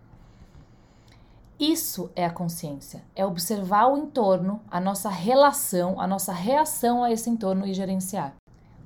Isso 1.60 2.10
é 2.16 2.26
a 2.26 2.30
consciência, 2.30 3.04
é 3.14 3.24
observar 3.24 3.86
o 3.86 3.96
entorno, 3.96 4.60
a 4.68 4.80
nossa 4.80 5.08
relação, 5.08 6.00
a 6.00 6.08
nossa 6.08 6.32
reação 6.32 7.04
a 7.04 7.12
esse 7.12 7.30
entorno 7.30 7.64
e 7.64 7.72
gerenciar. 7.72 8.34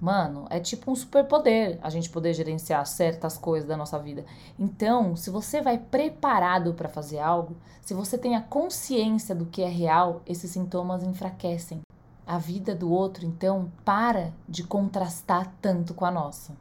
Mano, 0.00 0.46
é 0.50 0.60
tipo 0.60 0.90
um 0.90 0.94
superpoder 0.94 1.78
a 1.82 1.88
gente 1.88 2.10
poder 2.10 2.34
gerenciar 2.34 2.84
certas 2.86 3.38
coisas 3.38 3.68
da 3.68 3.76
nossa 3.76 3.98
vida. 3.98 4.24
Então, 4.58 5.16
se 5.16 5.30
você 5.30 5.62
vai 5.62 5.78
preparado 5.78 6.74
para 6.74 6.88
fazer 6.88 7.18
algo, 7.18 7.56
se 7.80 7.94
você 7.94 8.18
tem 8.18 8.36
a 8.36 8.42
consciência 8.42 9.34
do 9.34 9.46
que 9.46 9.62
é 9.62 9.68
real, 9.68 10.20
esses 10.26 10.50
sintomas 10.50 11.02
enfraquecem. 11.02 11.80
A 12.26 12.38
vida 12.38 12.74
do 12.74 12.90
outro, 12.90 13.24
então, 13.24 13.70
para 13.84 14.32
de 14.48 14.64
contrastar 14.64 15.52
tanto 15.62 15.94
com 15.94 16.04
a 16.04 16.10
nossa. 16.10 16.52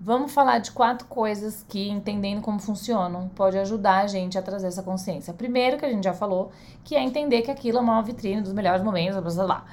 Vamos 0.00 0.32
falar 0.32 0.58
de 0.58 0.72
quatro 0.72 1.06
coisas 1.06 1.64
que, 1.68 1.88
entendendo 1.88 2.42
como 2.42 2.58
funcionam, 2.58 3.28
pode 3.28 3.56
ajudar 3.56 4.04
a 4.04 4.06
gente 4.06 4.36
a 4.36 4.42
trazer 4.42 4.66
essa 4.66 4.82
consciência. 4.82 5.32
Primeiro, 5.32 5.78
que 5.78 5.84
a 5.84 5.90
gente 5.90 6.04
já 6.04 6.12
falou, 6.12 6.50
que 6.82 6.96
é 6.96 7.02
entender 7.02 7.42
que 7.42 7.50
aquilo 7.50 7.78
é 7.78 7.80
uma 7.80 8.02
vitrine 8.02 8.42
dos 8.42 8.52
melhores 8.52 8.82
momentos, 8.82 9.20
blá 9.20 9.30
blá 9.30 9.44
blá. 9.44 9.64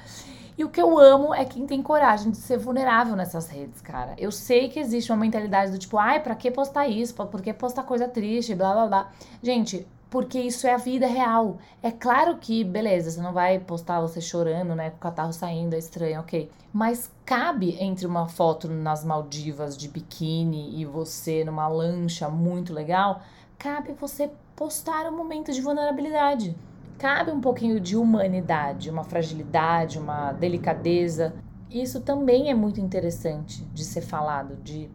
E 0.61 0.63
o 0.63 0.69
que 0.69 0.79
eu 0.79 0.99
amo 0.99 1.33
é 1.33 1.43
quem 1.43 1.65
tem 1.65 1.81
coragem 1.81 2.29
de 2.29 2.37
ser 2.37 2.59
vulnerável 2.59 3.15
nessas 3.15 3.49
redes, 3.49 3.81
cara. 3.81 4.13
Eu 4.15 4.31
sei 4.31 4.69
que 4.69 4.77
existe 4.77 5.11
uma 5.11 5.17
mentalidade 5.17 5.71
do 5.71 5.79
tipo, 5.79 5.97
ai, 5.97 6.21
pra 6.21 6.35
que 6.35 6.51
postar 6.51 6.87
isso? 6.87 7.15
Por 7.15 7.41
que 7.41 7.51
postar 7.51 7.81
coisa 7.81 8.07
triste? 8.07 8.53
Blá 8.53 8.71
blá 8.71 8.85
blá. 8.85 9.11
Gente, 9.41 9.87
porque 10.07 10.39
isso 10.39 10.67
é 10.67 10.73
a 10.75 10.77
vida 10.77 11.07
real. 11.07 11.57
É 11.81 11.89
claro 11.89 12.37
que, 12.37 12.63
beleza, 12.63 13.09
você 13.09 13.19
não 13.19 13.33
vai 13.33 13.57
postar 13.57 14.01
você 14.01 14.21
chorando, 14.21 14.75
né, 14.75 14.91
com 14.91 14.97
o 14.97 14.99
catarro 14.99 15.33
saindo, 15.33 15.73
é 15.73 15.79
estranho, 15.79 16.19
ok. 16.19 16.47
Mas 16.71 17.09
cabe 17.25 17.75
entre 17.79 18.05
uma 18.05 18.27
foto 18.27 18.67
nas 18.69 19.03
Maldivas 19.03 19.75
de 19.75 19.87
biquíni 19.87 20.79
e 20.79 20.85
você 20.85 21.43
numa 21.43 21.67
lancha 21.67 22.29
muito 22.29 22.71
legal, 22.71 23.23
cabe 23.57 23.93
você 23.93 24.29
postar 24.55 25.07
um 25.07 25.17
momento 25.17 25.51
de 25.51 25.59
vulnerabilidade 25.59 26.55
cabe 26.97 27.31
um 27.31 27.41
pouquinho 27.41 27.79
de 27.79 27.95
humanidade, 27.95 28.89
uma 28.89 29.03
fragilidade, 29.03 29.99
uma 29.99 30.31
delicadeza. 30.33 31.33
Isso 31.69 32.01
também 32.01 32.49
é 32.49 32.53
muito 32.53 32.79
interessante 32.79 33.63
de 33.73 33.83
ser 33.83 34.01
falado, 34.01 34.55
de 34.63 34.89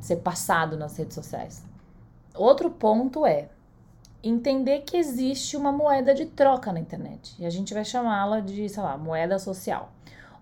ser 0.00 0.16
passado 0.16 0.76
nas 0.76 0.96
redes 0.96 1.14
sociais. 1.14 1.64
Outro 2.34 2.70
ponto 2.70 3.24
é 3.24 3.48
entender 4.22 4.80
que 4.80 4.96
existe 4.96 5.56
uma 5.56 5.70
moeda 5.70 6.14
de 6.14 6.26
troca 6.26 6.72
na 6.72 6.80
internet 6.80 7.34
e 7.38 7.44
a 7.44 7.50
gente 7.50 7.74
vai 7.74 7.84
chamá-la 7.84 8.40
de, 8.40 8.68
sei 8.68 8.82
lá, 8.82 8.96
moeda 8.96 9.38
social. 9.38 9.92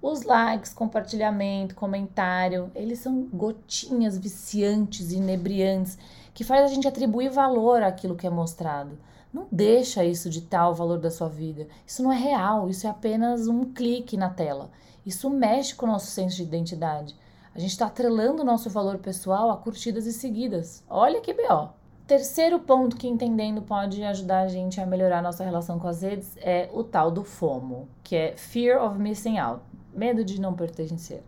Os 0.00 0.22
likes, 0.22 0.72
compartilhamento, 0.72 1.74
comentário, 1.74 2.70
eles 2.74 2.98
são 2.98 3.22
gotinhas 3.32 4.18
viciantes 4.18 5.12
inebriantes 5.12 5.96
que 6.34 6.42
faz 6.42 6.64
a 6.64 6.74
gente 6.74 6.88
atribuir 6.88 7.28
valor 7.28 7.82
àquilo 7.82 8.16
que 8.16 8.26
é 8.26 8.30
mostrado. 8.30 8.98
Não 9.32 9.46
deixa 9.50 10.04
isso 10.04 10.28
ditar 10.28 10.68
o 10.68 10.74
valor 10.74 10.98
da 10.98 11.10
sua 11.10 11.28
vida. 11.28 11.66
Isso 11.86 12.02
não 12.02 12.12
é 12.12 12.18
real, 12.18 12.68
isso 12.68 12.86
é 12.86 12.90
apenas 12.90 13.48
um 13.48 13.72
clique 13.72 14.16
na 14.16 14.28
tela. 14.28 14.70
Isso 15.06 15.30
mexe 15.30 15.74
com 15.74 15.86
o 15.86 15.88
nosso 15.88 16.06
senso 16.06 16.36
de 16.36 16.42
identidade. 16.42 17.16
A 17.54 17.58
gente 17.58 17.70
está 17.70 17.86
atrelando 17.86 18.42
o 18.42 18.44
nosso 18.44 18.68
valor 18.70 18.98
pessoal 18.98 19.50
a 19.50 19.56
curtidas 19.56 20.06
e 20.06 20.12
seguidas. 20.12 20.84
Olha 20.88 21.20
que 21.20 21.32
B.O. 21.32 21.68
Terceiro 22.06 22.58
ponto 22.60 22.96
que 22.96 23.08
entendendo 23.08 23.62
pode 23.62 24.02
ajudar 24.02 24.42
a 24.42 24.48
gente 24.48 24.80
a 24.80 24.86
melhorar 24.86 25.20
a 25.20 25.22
nossa 25.22 25.44
relação 25.44 25.78
com 25.78 25.88
as 25.88 26.02
redes 26.02 26.36
é 26.38 26.68
o 26.72 26.84
tal 26.84 27.10
do 27.10 27.24
FOMO, 27.24 27.88
que 28.02 28.16
é 28.16 28.36
Fear 28.36 28.84
of 28.84 28.98
Missing 28.98 29.38
Out, 29.38 29.62
medo 29.94 30.24
de 30.24 30.40
não 30.40 30.52
pertencer. 30.52 31.22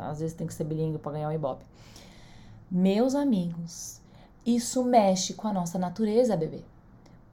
Às 0.00 0.20
vezes 0.20 0.34
tem 0.34 0.46
que 0.46 0.54
ser 0.54 0.64
bilíngue 0.64 0.98
para 0.98 1.12
ganhar 1.12 1.28
um 1.28 1.32
ibope. 1.32 1.64
Meus 2.70 3.14
amigos, 3.14 4.00
isso 4.44 4.82
mexe 4.82 5.34
com 5.34 5.46
a 5.46 5.52
nossa 5.52 5.78
natureza, 5.78 6.36
bebê. 6.36 6.64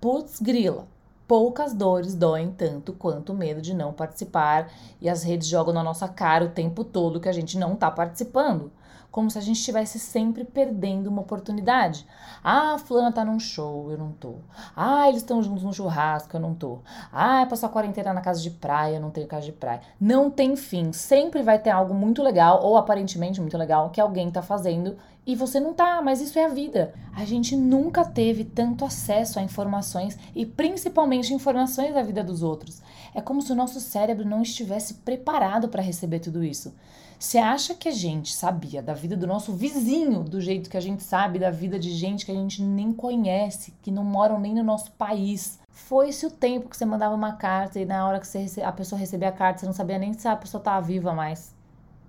Putz, 0.05 0.39
grila. 0.39 0.87
Poucas 1.27 1.73
dores 1.73 2.13
doem 2.13 2.51
tanto 2.51 2.93
quanto 2.93 3.33
o 3.33 3.35
medo 3.35 3.59
de 3.59 3.73
não 3.73 3.91
participar 3.91 4.71
e 5.01 5.09
as 5.09 5.23
redes 5.23 5.47
jogam 5.47 5.73
na 5.73 5.81
nossa 5.81 6.07
cara 6.07 6.45
o 6.45 6.49
tempo 6.49 6.83
todo 6.83 7.19
que 7.19 7.27
a 7.27 7.31
gente 7.31 7.57
não 7.57 7.75
tá 7.75 7.89
participando 7.89 8.71
como 9.15 9.31
se 9.31 9.37
a 9.37 9.41
gente 9.41 9.59
estivesse 9.59 9.97
sempre 9.97 10.43
perdendo 10.43 11.07
uma 11.07 11.21
oportunidade. 11.21 12.05
Ah, 12.43 12.77
fulana 12.77 13.13
tá 13.13 13.23
num 13.23 13.39
show, 13.39 13.89
eu 13.89 13.97
não 13.97 14.11
tô. 14.11 14.39
Ah, 14.75 15.07
eles 15.07 15.21
estão 15.21 15.41
juntos 15.41 15.63
no 15.63 15.73
churrasco, 15.73 16.35
eu 16.35 16.41
não 16.41 16.53
tô. 16.53 16.79
Ah, 17.13 17.45
passar 17.49 17.67
a 17.67 17.69
quarentena 17.69 18.11
na 18.11 18.19
casa 18.19 18.41
de 18.41 18.49
praia, 18.49 18.97
eu 18.97 19.01
não 19.01 19.11
tenho 19.11 19.25
casa 19.25 19.45
de 19.45 19.53
praia. 19.53 19.79
Não 20.01 20.29
tem 20.29 20.57
fim. 20.57 20.91
Sempre 20.91 21.41
vai 21.43 21.57
ter 21.57 21.69
algo 21.69 21.93
muito 21.93 22.21
legal, 22.21 22.61
ou 22.61 22.75
aparentemente 22.75 23.39
muito 23.39 23.57
legal, 23.57 23.89
que 23.89 24.01
alguém 24.01 24.29
tá 24.29 24.41
fazendo 24.41 24.97
e 25.25 25.33
você 25.33 25.61
não 25.61 25.73
tá, 25.73 26.01
mas 26.01 26.19
isso 26.19 26.37
é 26.37 26.43
a 26.43 26.49
vida. 26.49 26.93
A 27.15 27.23
gente 27.23 27.55
nunca 27.55 28.03
teve 28.03 28.43
tanto 28.43 28.83
acesso 28.83 29.39
a 29.39 29.41
informações 29.41 30.19
e 30.35 30.45
principalmente 30.45 31.33
informações 31.33 31.93
da 31.93 32.03
vida 32.03 32.21
dos 32.21 32.43
outros. 32.43 32.81
É 33.13 33.21
como 33.21 33.41
se 33.41 33.53
o 33.53 33.55
nosso 33.55 33.79
cérebro 33.79 34.27
não 34.27 34.41
estivesse 34.41 34.95
preparado 34.95 35.69
para 35.69 35.81
receber 35.81 36.19
tudo 36.19 36.43
isso. 36.43 36.75
Você 37.17 37.37
acha 37.37 37.73
que 37.73 37.87
a 37.87 37.91
gente 37.91 38.33
sabia 38.33 38.81
da 38.81 38.93
vida 38.93 39.15
do 39.15 39.25
nosso 39.25 39.53
vizinho 39.53 40.23
do 40.23 40.41
jeito 40.41 40.69
que 40.69 40.77
a 40.77 40.81
gente 40.81 41.01
sabe 41.01 41.39
da 41.39 41.49
vida 41.49 41.79
de 41.79 41.91
gente 41.91 42.25
que 42.25 42.31
a 42.31 42.35
gente 42.35 42.61
nem 42.61 42.91
conhece, 42.91 43.73
que 43.81 43.89
não 43.89 44.03
moram 44.03 44.39
nem 44.39 44.53
no 44.53 44.63
nosso 44.63 44.91
país? 44.91 45.59
Foi-se 45.69 46.25
o 46.25 46.31
tempo 46.31 46.69
que 46.69 46.75
você 46.75 46.85
mandava 46.85 47.15
uma 47.15 47.33
carta 47.33 47.79
e 47.79 47.85
na 47.85 48.05
hora 48.07 48.19
que 48.19 48.27
você, 48.27 48.61
a 48.61 48.71
pessoa 48.71 48.99
recebia 48.99 49.29
a 49.29 49.31
carta, 49.31 49.61
você 49.61 49.65
não 49.65 49.73
sabia 49.73 49.97
nem 49.97 50.13
se 50.13 50.27
a 50.27 50.35
pessoa 50.35 50.59
estava 50.59 50.85
viva 50.85 51.13
mais. 51.13 51.55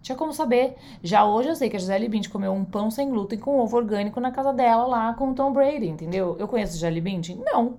Tinha 0.03 0.17
como 0.17 0.33
saber. 0.33 0.77
Já 1.03 1.25
hoje 1.25 1.49
eu 1.49 1.57
sei 1.57 1.69
que 1.69 1.77
a 1.77 1.79
Gisele 1.79 2.09
Bündchen 2.09 2.31
comeu 2.31 2.53
um 2.53 2.65
pão 2.65 2.91
sem 2.91 3.09
glúten 3.09 3.39
com 3.39 3.59
ovo 3.59 3.77
orgânico 3.77 4.21
na 4.21 4.31
casa 4.31 4.53
dela 4.53 4.87
lá 4.87 5.15
com 5.15 5.31
o 5.31 5.35
Tom 5.35 5.53
Brady, 5.53 5.89
entendeu? 5.89 6.37
Eu 6.39 6.47
conheço 6.47 6.73
a 6.73 6.75
Gisele 6.75 7.01
Bündchen? 7.01 7.43
Não. 7.45 7.79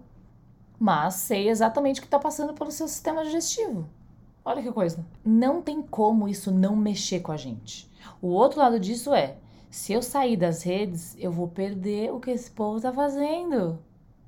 Mas 0.79 1.15
sei 1.15 1.49
exatamente 1.49 1.99
o 1.99 2.01
que 2.01 2.07
está 2.07 2.19
passando 2.19 2.53
pelo 2.53 2.71
seu 2.71 2.87
sistema 2.87 3.23
digestivo. 3.23 3.87
Olha 4.47 4.63
que 4.63 4.71
coisa. 4.71 5.05
Não 5.25 5.61
tem 5.61 5.81
como 5.81 6.25
isso 6.25 6.53
não 6.53 6.73
mexer 6.73 7.19
com 7.19 7.33
a 7.33 7.37
gente. 7.37 7.91
O 8.21 8.29
outro 8.29 8.59
lado 8.59 8.79
disso 8.79 9.13
é: 9.13 9.35
se 9.69 9.91
eu 9.91 10.01
sair 10.01 10.37
das 10.37 10.63
redes, 10.63 11.17
eu 11.19 11.29
vou 11.29 11.49
perder 11.49 12.13
o 12.13 12.19
que 12.21 12.31
esse 12.31 12.49
povo 12.49 12.79
tá 12.79 12.93
fazendo. 12.93 13.77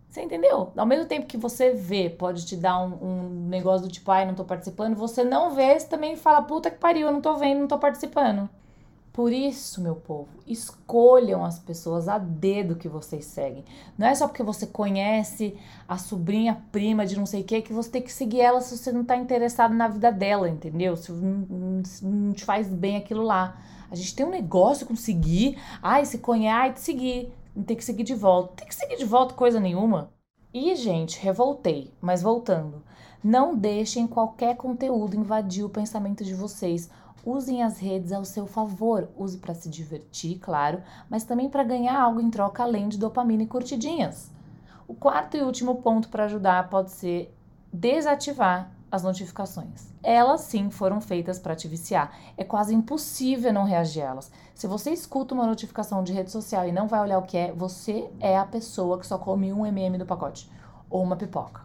Você 0.09 0.21
entendeu? 0.21 0.73
Ao 0.75 0.85
mesmo 0.85 1.05
tempo 1.05 1.25
que 1.25 1.37
você 1.37 1.71
vê, 1.71 2.09
pode 2.09 2.45
te 2.45 2.57
dar 2.57 2.81
um, 2.81 2.97
um 3.01 3.47
negócio 3.47 3.87
do 3.87 3.91
tipo, 3.91 4.11
ai, 4.11 4.25
não 4.25 4.35
tô 4.35 4.43
participando, 4.43 4.97
você 4.97 5.23
não 5.23 5.51
vê, 5.51 5.79
você 5.79 5.87
também 5.87 6.17
fala, 6.17 6.41
puta 6.41 6.69
que 6.69 6.79
pariu, 6.79 7.07
eu 7.07 7.13
não 7.13 7.21
tô 7.21 7.35
vendo, 7.37 7.61
não 7.61 7.67
tô 7.67 7.77
participando. 7.79 8.49
Por 9.19 9.33
isso, 9.33 9.81
meu 9.81 9.97
povo, 9.97 10.29
escolham 10.47 11.43
as 11.43 11.59
pessoas 11.59 12.07
a 12.07 12.17
dedo 12.17 12.77
que 12.77 12.87
vocês 12.87 13.25
seguem. 13.25 13.65
Não 13.97 14.07
é 14.07 14.15
só 14.15 14.29
porque 14.29 14.41
você 14.41 14.65
conhece 14.65 15.57
a 15.85 15.97
sobrinha 15.97 16.63
prima 16.71 17.05
de 17.05 17.17
não 17.17 17.25
sei 17.25 17.41
o 17.41 17.43
que 17.43 17.61
que 17.61 17.73
você 17.73 17.89
tem 17.89 18.01
que 18.01 18.13
seguir 18.13 18.39
ela 18.39 18.61
se 18.61 18.77
você 18.77 18.93
não 18.93 19.01
está 19.01 19.17
interessado 19.17 19.73
na 19.73 19.89
vida 19.89 20.09
dela, 20.09 20.47
entendeu? 20.47 20.95
Se 20.95 21.11
não, 21.11 21.83
não 22.01 22.31
te 22.31 22.45
faz 22.45 22.69
bem 22.69 22.95
aquilo 22.95 23.23
lá. 23.23 23.61
A 23.91 23.95
gente 23.95 24.15
tem 24.15 24.25
um 24.25 24.29
negócio 24.29 24.87
com 24.87 24.95
seguir. 24.95 25.61
Ai, 25.83 26.05
se 26.05 26.19
conhece, 26.19 26.55
ai, 26.55 26.71
te 26.71 26.79
seguir. 26.79 27.33
Tem 27.67 27.75
que 27.75 27.83
seguir 27.83 28.03
de 28.03 28.15
volta. 28.15 28.53
Tem 28.55 28.67
que 28.69 28.75
seguir 28.75 28.95
de 28.95 29.03
volta 29.03 29.33
coisa 29.33 29.59
nenhuma. 29.59 30.13
E, 30.53 30.73
gente, 30.77 31.19
revoltei, 31.19 31.93
mas 31.99 32.21
voltando. 32.21 32.81
Não 33.23 33.53
deixem 33.53 34.07
qualquer 34.07 34.55
conteúdo 34.55 35.15
invadir 35.15 35.65
o 35.65 35.69
pensamento 35.69 36.23
de 36.23 36.33
vocês. 36.33 36.89
Usem 37.25 37.61
as 37.61 37.77
redes 37.77 38.13
ao 38.13 38.23
seu 38.23 38.47
favor. 38.47 39.09
Use 39.17 39.37
para 39.37 39.53
se 39.53 39.69
divertir, 39.69 40.39
claro, 40.39 40.81
mas 41.09 41.25
também 41.25 41.49
para 41.49 41.63
ganhar 41.63 41.99
algo 41.99 42.21
em 42.21 42.29
troca 42.29 42.63
além 42.63 42.87
de 42.87 42.97
dopamina 42.97 43.43
e 43.43 43.47
curtidinhas. 43.47 44.31
O 44.87 44.93
quarto 44.93 45.35
e 45.35 45.41
último 45.41 45.75
ponto 45.81 46.07
para 46.07 46.25
ajudar 46.25 46.69
pode 46.69 46.91
ser 46.91 47.35
desativar 47.71 48.71
as 48.91 49.03
notificações. 49.03 49.93
Elas 50.01 50.41
sim 50.41 50.69
foram 50.69 50.99
feitas 51.01 51.37
para 51.37 51.55
te 51.55 51.67
viciar. 51.67 52.11
É 52.37 52.43
quase 52.43 52.73
impossível 52.73 53.51
não 53.51 53.65
reagir 53.65 54.01
a 54.01 54.07
elas. 54.07 54.31
Se 54.55 54.65
você 54.65 54.91
escuta 54.91 55.35
uma 55.35 55.45
notificação 55.45 56.03
de 56.03 56.13
rede 56.13 56.31
social 56.31 56.67
e 56.67 56.71
não 56.71 56.87
vai 56.87 57.01
olhar 57.01 57.19
o 57.19 57.23
que 57.23 57.37
é, 57.37 57.51
você 57.51 58.09
é 58.19 58.37
a 58.37 58.45
pessoa 58.45 58.97
que 58.97 59.05
só 59.05 59.17
come 59.17 59.53
um 59.53 59.65
MM 59.65 59.97
do 59.97 60.05
pacote 60.05 60.49
ou 60.89 61.03
uma 61.03 61.17
pipoca. 61.17 61.61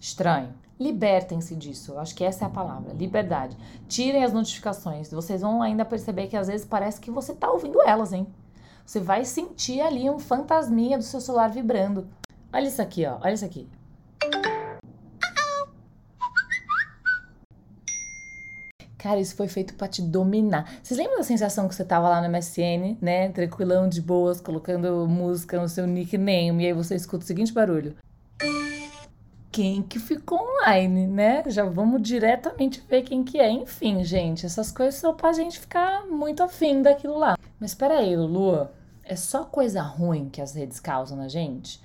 Estranho. 0.00 0.63
Libertem-se 0.78 1.54
disso. 1.54 1.92
Eu 1.92 2.00
acho 2.00 2.14
que 2.14 2.24
essa 2.24 2.44
é 2.44 2.46
a 2.46 2.50
palavra. 2.50 2.92
Liberdade. 2.92 3.56
Tirem 3.88 4.24
as 4.24 4.32
notificações. 4.32 5.10
Vocês 5.10 5.40
vão 5.40 5.62
ainda 5.62 5.84
perceber 5.84 6.26
que 6.26 6.36
às 6.36 6.48
vezes 6.48 6.66
parece 6.66 7.00
que 7.00 7.10
você 7.10 7.32
tá 7.32 7.50
ouvindo 7.50 7.80
elas, 7.82 8.12
hein? 8.12 8.26
Você 8.84 9.00
vai 9.00 9.24
sentir 9.24 9.80
ali 9.80 10.10
um 10.10 10.18
fantasminha 10.18 10.98
do 10.98 11.04
seu 11.04 11.20
celular 11.20 11.48
vibrando. 11.48 12.08
Olha 12.52 12.66
isso 12.66 12.82
aqui, 12.82 13.06
ó. 13.06 13.18
Olha 13.22 13.32
isso 13.32 13.44
aqui. 13.44 13.68
Cara, 18.98 19.20
isso 19.20 19.36
foi 19.36 19.48
feito 19.48 19.74
para 19.74 19.86
te 19.86 20.00
dominar. 20.00 20.78
Vocês 20.82 20.98
lembram 20.98 21.18
da 21.18 21.24
sensação 21.24 21.68
que 21.68 21.74
você 21.74 21.84
tava 21.84 22.08
lá 22.08 22.22
no 22.22 22.28
MSN, 22.28 22.96
né? 23.02 23.28
Tranquilão, 23.28 23.86
de 23.86 24.00
boas, 24.00 24.40
colocando 24.40 25.06
música 25.06 25.60
no 25.60 25.68
seu 25.68 25.86
nickname, 25.86 26.64
e 26.64 26.66
aí 26.66 26.72
você 26.72 26.94
escuta 26.94 27.22
o 27.22 27.26
seguinte 27.26 27.52
barulho 27.52 27.94
quem 29.54 29.84
que 29.84 30.00
ficou 30.00 30.40
online, 30.40 31.06
né? 31.06 31.44
Já 31.46 31.64
vamos 31.64 32.02
diretamente 32.02 32.84
ver 32.88 33.02
quem 33.02 33.22
que 33.22 33.38
é. 33.38 33.48
Enfim, 33.48 34.02
gente, 34.02 34.44
essas 34.44 34.72
coisas 34.72 34.96
são 34.96 35.14
pra 35.14 35.32
gente 35.32 35.60
ficar 35.60 36.04
muito 36.08 36.42
afim 36.42 36.82
daquilo 36.82 37.16
lá. 37.16 37.38
Mas 37.60 37.70
espera 37.70 37.98
aí, 37.98 38.16
Lulu, 38.16 38.66
é 39.04 39.14
só 39.14 39.44
coisa 39.44 39.80
ruim 39.80 40.28
que 40.28 40.42
as 40.42 40.56
redes 40.56 40.80
causam 40.80 41.16
na 41.16 41.28
gente? 41.28 41.80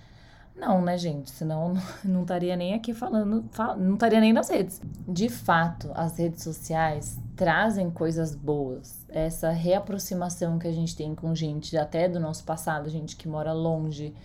Não, 0.55 0.81
né, 0.81 0.97
gente? 0.97 1.29
Senão 1.29 1.75
não 2.03 2.23
estaria 2.23 2.55
nem 2.55 2.73
aqui 2.73 2.91
falando, 2.91 3.47
não 3.77 3.93
estaria 3.93 4.19
nem 4.19 4.33
nas 4.33 4.49
redes. 4.49 4.81
De 5.07 5.29
fato, 5.29 5.91
as 5.93 6.17
redes 6.17 6.43
sociais 6.43 7.19
trazem 7.35 7.91
coisas 7.91 8.33
boas. 8.33 9.05
Essa 9.09 9.51
reaproximação 9.51 10.57
que 10.57 10.67
a 10.67 10.73
gente 10.73 10.95
tem 10.95 11.13
com 11.13 11.35
gente 11.35 11.77
até 11.77 12.09
do 12.09 12.19
nosso 12.19 12.43
passado, 12.43 12.89
gente 12.89 13.15
que 13.15 13.27
mora 13.27 13.53
longe, 13.53 14.15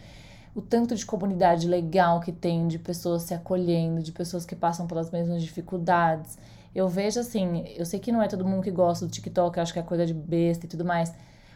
o 0.54 0.62
tanto 0.62 0.94
de 0.94 1.04
comunidade 1.04 1.66
legal 1.66 2.20
que 2.20 2.30
tem, 2.30 2.68
de 2.68 2.78
pessoas 2.78 3.22
se 3.22 3.34
acolhendo, 3.34 4.02
de 4.02 4.12
pessoas 4.12 4.46
que 4.46 4.54
passam 4.54 4.86
pelas 4.86 5.10
mesmas 5.10 5.42
dificuldades. 5.42 6.38
Eu 6.74 6.88
vejo 6.88 7.20
assim, 7.20 7.64
eu 7.76 7.84
sei 7.84 7.98
que 7.98 8.12
não 8.12 8.22
é 8.22 8.28
todo 8.28 8.44
mundo 8.44 8.62
que 8.62 8.70
gosta 8.70 9.06
do 9.06 9.10
TikTok, 9.10 9.58
acho 9.58 9.72
que 9.72 9.78
é 9.78 9.82
coisa 9.82 10.06
de 10.06 10.14
besta 10.14 10.66
e 10.66 10.68
tudo 10.68 10.84
mais, 10.84 11.12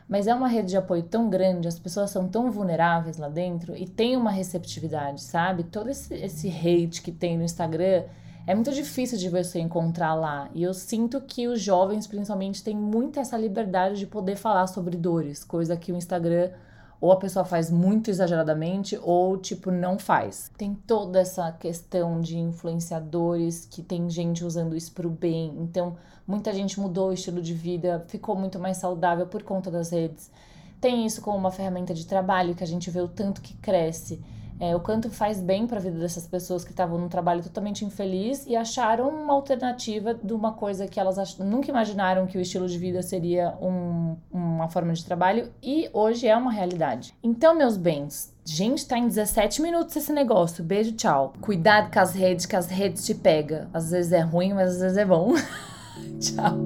mas 0.09 0.27
é 0.27 0.35
uma 0.35 0.49
rede 0.49 0.71
de 0.71 0.77
apoio 0.77 1.03
tão 1.03 1.29
grande, 1.29 1.69
as 1.69 1.79
pessoas 1.79 2.11
são 2.11 2.29
tão 2.29 2.51
vulneráveis 2.51 3.19
lá 3.19 3.29
dentro 3.29 3.77
e 3.77 3.87
tem 3.87 4.17
uma 4.17 4.31
receptividade, 4.31 5.21
sabe? 5.21 5.65
Todo 5.65 5.91
esse, 5.91 6.15
esse 6.15 6.49
hate 6.49 7.03
que 7.03 7.13
tem 7.13 7.37
no 7.37 7.45
Instagram 7.45 8.05
é 8.47 8.55
muito 8.55 8.73
difícil 8.73 9.19
de 9.19 9.29
você 9.29 9.61
encontrar 9.61 10.15
lá. 10.15 10.49
E 10.55 10.63
eu 10.63 10.73
sinto 10.73 11.21
que 11.21 11.47
os 11.47 11.61
jovens, 11.61 12.07
principalmente, 12.07 12.65
têm 12.65 12.75
muito 12.75 13.21
essa 13.21 13.37
liberdade 13.37 13.99
de 13.99 14.07
poder 14.07 14.37
falar 14.37 14.67
sobre 14.67 14.97
dores, 14.97 15.45
coisa 15.45 15.77
que 15.77 15.93
o 15.93 15.97
Instagram 15.97 16.51
ou 17.01 17.13
a 17.13 17.17
pessoa 17.17 17.45
faz 17.45 17.71
muito 17.71 18.11
exageradamente, 18.11 18.99
ou 19.03 19.37
tipo, 19.37 19.71
não 19.71 19.99
faz. 19.99 20.51
Tem 20.57 20.75
toda 20.75 21.21
essa 21.21 21.51
questão 21.53 22.21
de 22.21 22.39
influenciadores 22.39 23.67
que 23.67 23.83
tem 23.83 24.11
gente 24.11 24.45
usando 24.45 24.77
isso 24.77 24.93
pro 24.93 25.09
bem. 25.09 25.55
Então, 25.59 25.97
muita 26.27 26.53
gente 26.53 26.81
mudou 26.81 27.11
o 27.11 27.13
estilo 27.13 27.41
de 27.41 27.55
vida, 27.55 28.05
ficou 28.09 28.35
muito 28.35 28.59
mais 28.59 28.79
saudável 28.79 29.27
por 29.27 29.43
conta 29.43 29.71
das 29.71 29.91
redes. 29.91 30.31
Tem 30.81 31.07
isso 31.07 31.21
como 31.21 31.37
uma 31.37 31.51
ferramenta 31.51 31.95
de 31.95 32.07
trabalho 32.07 32.55
que 32.55 32.65
a 32.65 32.67
gente 32.67 32.91
vê 32.91 33.01
o 33.01 33.09
tanto 33.09 33.41
que 33.41 33.55
cresce 33.55 34.21
é, 34.61 34.75
o 34.75 34.81
quanto 34.81 35.09
faz 35.09 35.41
bem 35.41 35.69
para 35.69 35.79
a 35.79 35.81
vida 35.81 35.99
dessas 35.99 36.27
pessoas 36.27 36.65
que 36.65 36.73
estavam 36.73 36.99
num 36.99 37.09
trabalho 37.09 37.43
totalmente 37.43 37.85
infeliz 37.85 38.45
e 38.45 38.57
acharam 38.57 39.09
uma 39.09 39.33
alternativa 39.33 40.15
de 40.15 40.33
uma 40.33 40.53
coisa 40.53 40.89
que 40.89 40.99
elas 40.99 41.39
nunca 41.39 41.71
imaginaram 41.71 42.27
que 42.27 42.37
o 42.37 42.41
estilo 42.41 42.67
de 42.67 42.77
vida 42.77 43.01
seria 43.01 43.57
um, 43.63 44.17
uma 44.59 44.69
forma 44.69 44.93
de 44.93 45.05
trabalho 45.05 45.51
e 45.63 45.89
hoje 45.93 46.27
é 46.27 46.37
uma 46.37 46.53
realidade. 46.53 47.15
Então, 47.23 47.55
meus 47.55 47.77
bens, 47.77 48.35
gente, 48.45 48.87
tá 48.87 48.99
em 48.99 49.07
17 49.07 49.63
minutos 49.63 49.95
esse 49.97 50.13
negócio. 50.13 50.65
Beijo, 50.65 50.93
tchau. 50.93 51.33
Cuidado 51.41 51.93
com 51.93 52.01
as 52.01 52.13
redes, 52.13 52.47
que 52.47 52.57
as 52.57 52.69
redes 52.69 53.07
te 53.07 53.15
pegam. 53.15 53.67
Às 53.73 53.91
vezes 53.91 54.13
é 54.13 54.21
ruim, 54.21 54.53
mas 54.53 54.73
às 54.73 54.81
vezes 54.81 54.99
é 54.99 55.05
bom. 55.05 55.35
tchau. 56.21 56.59